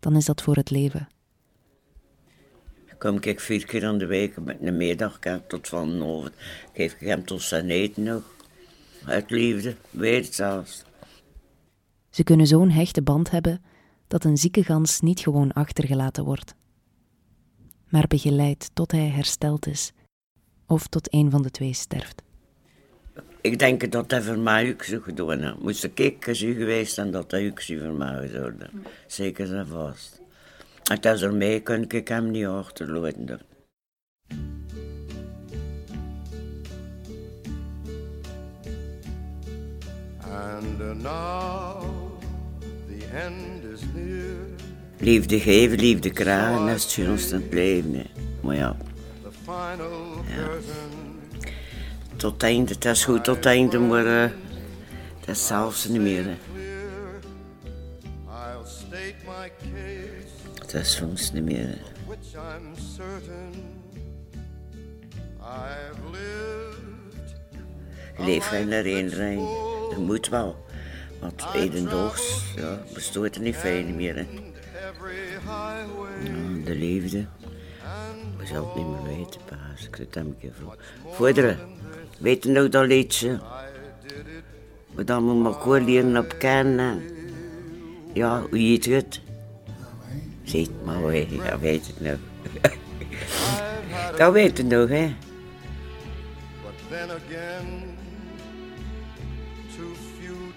dan 0.00 0.16
is 0.16 0.24
dat 0.24 0.42
voor 0.42 0.56
het 0.56 0.70
leven. 0.70 1.08
Kom 2.98 3.20
ik 3.20 3.40
vier 3.40 3.66
keer 3.66 3.86
aan 3.86 3.98
de 3.98 4.06
week 4.06 4.40
met 4.40 4.56
een 4.60 4.76
middag 4.76 5.18
tot 5.48 5.68
van 5.68 6.02
over. 6.02 6.32
Geef 6.72 6.92
ik 6.92 7.00
hem 7.00 7.24
tot 7.24 7.42
zijn 7.42 7.70
eten 7.70 8.02
nog. 8.02 8.22
Uit 9.04 9.30
liefde, 9.30 9.76
weet 9.90 10.24
het 10.24 10.34
zelfs. 10.34 10.82
Ze 12.10 12.24
kunnen 12.24 12.46
zo'n 12.46 12.70
hechte 12.70 13.02
band 13.02 13.30
hebben 13.30 13.62
dat 14.08 14.24
een 14.24 14.36
zieke 14.36 14.64
gans 14.64 15.00
niet 15.00 15.20
gewoon 15.20 15.52
achtergelaten 15.52 16.24
wordt, 16.24 16.54
maar 17.88 18.06
begeleid 18.06 18.70
tot 18.72 18.92
hij 18.92 19.08
hersteld 19.08 19.66
is 19.66 19.92
of 20.66 20.86
tot 20.86 21.14
een 21.14 21.30
van 21.30 21.42
de 21.42 21.50
twee 21.50 21.72
sterft. 21.72 22.22
Ik 23.40 23.58
denk 23.58 23.92
dat 23.92 24.10
hij 24.10 24.22
voor 24.22 24.38
mij 24.38 24.72
ook 24.72 24.82
zo 24.82 25.00
gedaan 25.00 25.40
heeft. 25.40 25.58
Moest 25.58 25.84
ik 25.84 26.00
ik 26.00 26.24
zo 26.24 26.52
geweest 26.52 26.94
zijn, 26.94 27.10
dat 27.10 27.30
hij 27.30 27.50
ook 27.50 27.60
zo 27.60 27.78
voor 27.78 27.92
mij 27.92 28.20
heeft. 28.20 28.70
Zeker 29.06 29.54
en 29.54 29.66
vast. 29.66 30.20
En 30.84 31.00
als 31.00 31.22
er 31.22 31.34
mee 31.34 31.60
kan 31.60 31.82
ik 31.88 32.08
hem 32.08 32.30
niet 32.30 32.46
achterlaten. 32.46 33.40
And 40.20 40.80
uh, 40.80 40.92
now 40.92 41.82
the 42.88 43.06
end 43.12 43.64
is. 43.64 43.65
Liefde 44.98 45.40
geven, 45.40 45.78
liefde 45.78 46.10
krijgen, 46.10 46.66
dat 46.66 46.76
is 46.76 46.96
het 46.96 47.30
het 47.30 47.52
leven. 47.52 47.94
hè. 47.94 48.04
Maar 48.40 48.56
ja, 48.56 48.76
curtain. 50.36 51.20
tot 52.16 52.42
einde, 52.42 52.72
het 52.74 52.84
is 52.84 53.04
goed 53.04 53.24
tot 53.24 53.46
einde, 53.46 53.78
maar 53.78 54.22
eh, 54.24 54.30
dat 55.20 55.28
is 55.28 55.46
zelfs 55.46 55.88
niet 55.88 56.00
meer. 56.00 56.24
hè. 56.24 56.36
Het 60.60 60.74
is 60.74 60.94
soms 60.96 61.32
niet 61.32 61.44
meer. 61.44 61.66
hè. 61.68 61.78
Leef 68.18 68.44
geen 68.46 68.70
herinnering. 68.72 69.40
Dat 69.90 69.98
moet 69.98 70.28
wel. 70.28 70.65
Want 71.26 71.44
hedendaags 71.52 72.42
ja, 72.56 72.78
bestaat 72.94 73.34
er 73.34 73.40
niet 73.40 73.56
veel 73.56 73.84
meer. 73.84 74.16
Hè. 74.16 74.26
De 76.64 76.74
liefde. 76.74 77.26
We 78.36 78.46
zal 78.46 78.66
het 78.66 78.76
niet 78.76 78.86
meer 78.86 79.16
weten, 79.16 79.40
paas. 79.44 79.86
Ik 79.86 79.96
zit 79.96 80.14
hem 80.14 80.26
een 80.26 80.36
keer 80.40 80.52
voor. 80.62 80.76
Voederen, 81.10 81.58
weet 82.18 82.44
je 82.44 82.50
nog 82.50 82.68
dat 82.68 82.86
liedje? 82.86 83.40
We 84.94 85.04
dan 85.04 85.22
moet 85.24 85.58
maar 85.58 85.80
leren 85.80 86.16
op 86.16 86.34
kennen. 86.38 87.02
Ja, 88.12 88.40
hoe 88.40 88.58
heet 88.58 88.84
het? 88.84 89.20
Ziet 90.42 90.84
maar, 90.84 90.96
hoor. 90.96 91.14
ja, 91.14 91.58
weet 91.58 91.86
het 91.86 92.00
nog. 92.00 92.18
dat 94.18 94.32
weet 94.32 94.56
je 94.56 94.64
nog, 94.64 94.88
hè? 94.88 95.14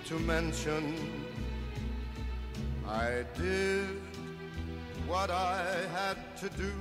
To 0.09 0.17
mention. 0.17 0.95
I 2.87 3.23
did 3.37 4.01
what 5.05 5.29
I 5.29 5.63
had 5.93 6.17
to 6.37 6.49
do, 6.57 6.73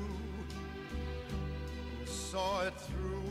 and 1.99 2.09
saw 2.09 2.63
it 2.63 2.73
through 2.81 3.31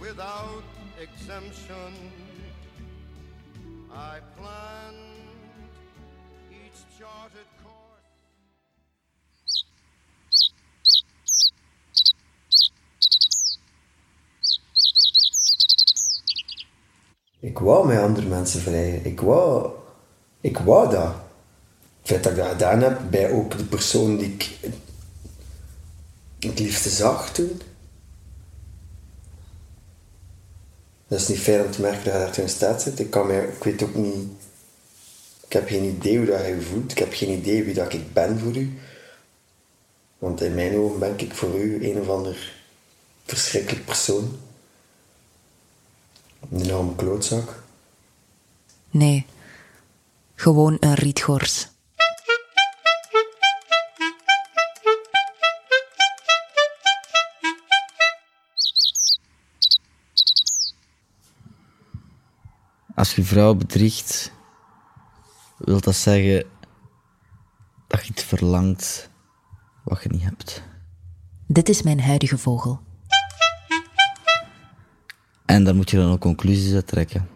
without 0.00 0.64
exemption. 1.00 1.94
I 3.94 4.18
planned 4.36 4.96
each 6.50 6.98
charted 6.98 7.46
Ik 17.42 17.58
wou 17.58 17.86
met 17.86 17.98
andere 17.98 18.26
mensen 18.26 18.60
vrijen. 18.60 19.04
Ik 19.04 19.20
wou, 19.20 19.70
ik 20.40 20.58
wou 20.58 20.90
dat. 20.90 21.14
Het 22.00 22.10
feit 22.10 22.22
dat 22.22 22.32
ik 22.32 22.38
dat 22.38 22.48
gedaan 22.48 22.82
heb 22.82 23.00
bij 23.10 23.30
ook 23.30 23.58
de 23.58 23.64
persoon 23.64 24.16
die 24.16 24.32
ik 24.32 24.58
het 26.38 26.58
liefste 26.58 26.88
zag 26.88 27.32
toen. 27.32 27.60
Dat 31.08 31.20
is 31.20 31.28
niet 31.28 31.38
fijn 31.38 31.64
om 31.64 31.70
te 31.70 31.80
merken 31.80 32.04
dat 32.04 32.12
je 32.12 32.18
daar 32.18 32.38
in 32.38 32.48
staat 32.48 32.82
zit. 32.82 33.00
Ik, 33.00 33.10
kan 33.10 33.26
mij, 33.26 33.44
ik 33.44 33.64
weet 33.64 33.82
ook 33.82 33.94
niet... 33.94 34.28
Ik 35.46 35.52
heb 35.52 35.68
geen 35.68 35.84
idee 35.84 36.16
hoe 36.16 36.26
dat 36.26 36.46
je 36.46 36.60
voelt. 36.60 36.90
Ik 36.90 36.98
heb 36.98 37.12
geen 37.12 37.38
idee 37.38 37.64
wie 37.64 37.74
dat 37.74 37.92
ik 37.92 38.12
ben 38.12 38.38
voor 38.38 38.56
u. 38.56 38.78
Want 40.18 40.40
in 40.40 40.54
mijn 40.54 40.76
ogen 40.76 40.98
ben 40.98 41.18
ik 41.18 41.34
voor 41.34 41.58
u 41.58 41.88
een 41.90 42.00
of 42.00 42.08
ander 42.08 42.52
verschrikkelijk 43.24 43.84
persoon. 43.84 44.38
Een 46.50 46.60
enorme 46.60 46.94
klootzak. 46.94 47.62
Nee, 48.90 49.26
gewoon 50.34 50.76
een 50.80 50.94
rietgors. 50.94 51.70
Als 62.94 63.14
je 63.14 63.24
vrouw 63.24 63.54
bedriegt, 63.54 64.32
wil 65.58 65.80
dat 65.80 65.94
zeggen 65.94 66.46
dat 67.86 68.06
je 68.06 68.10
iets 68.10 68.22
verlangt 68.22 69.10
wat 69.84 70.02
je 70.02 70.08
niet 70.08 70.22
hebt. 70.22 70.62
Dit 71.46 71.68
is 71.68 71.82
mijn 71.82 72.00
huidige 72.00 72.38
vogel. 72.38 72.80
En 75.52 75.64
daar 75.64 75.74
moet 75.74 75.90
je 75.90 75.96
dan 75.96 76.10
ook 76.10 76.20
conclusies 76.20 76.74
uit 76.74 76.86
trekken. 76.86 77.28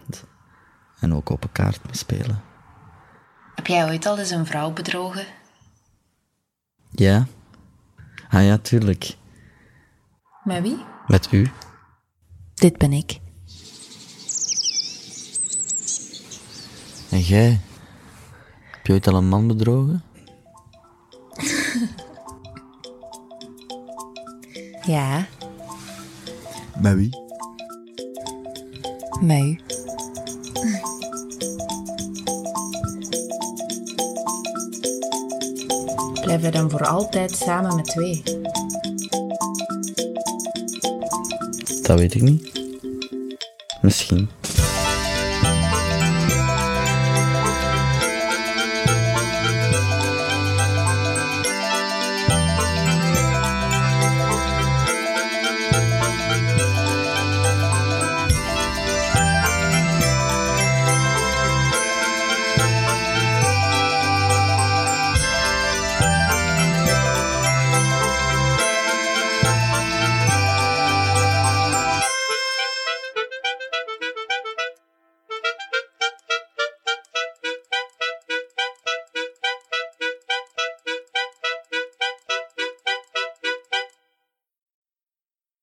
En 1.01 1.15
ook 1.15 1.29
op 1.29 1.45
een 1.45 1.53
kaart 1.53 1.85
mee 1.85 1.97
spelen. 1.97 2.43
Heb 3.55 3.67
jij 3.67 3.85
ooit 3.85 4.07
al 4.07 4.19
eens 4.19 4.31
een 4.31 4.47
vrouw 4.47 4.73
bedrogen? 4.73 5.27
Ja? 6.91 7.27
Ah 8.29 8.45
ja, 8.45 8.59
tuurlijk. 8.59 9.17
Met 10.45 10.63
wie? 10.63 10.85
Met 11.07 11.33
u. 11.33 11.51
Dit 12.55 12.79
ben 12.79 12.93
ik. 12.93 13.21
En 17.11 17.21
jij? 17.21 17.61
Heb 18.71 18.87
je 18.87 18.93
ooit 18.93 19.07
al 19.07 19.15
een 19.15 19.29
man 19.29 19.47
bedrogen? 19.47 20.03
Ja, 24.87 25.27
Met 26.81 26.95
wie? 26.95 27.26
U. 29.21 29.59
Blijf 36.21 36.43
je 36.43 36.51
dan 36.51 36.71
voor 36.71 36.87
altijd 36.87 37.37
samen 37.37 37.77
met 37.77 37.85
twee? 37.85 38.23
Dat 41.83 41.99
weet 41.99 42.15
ik 42.15 42.23
niet. 42.23 42.53
Misschien. 43.81 44.29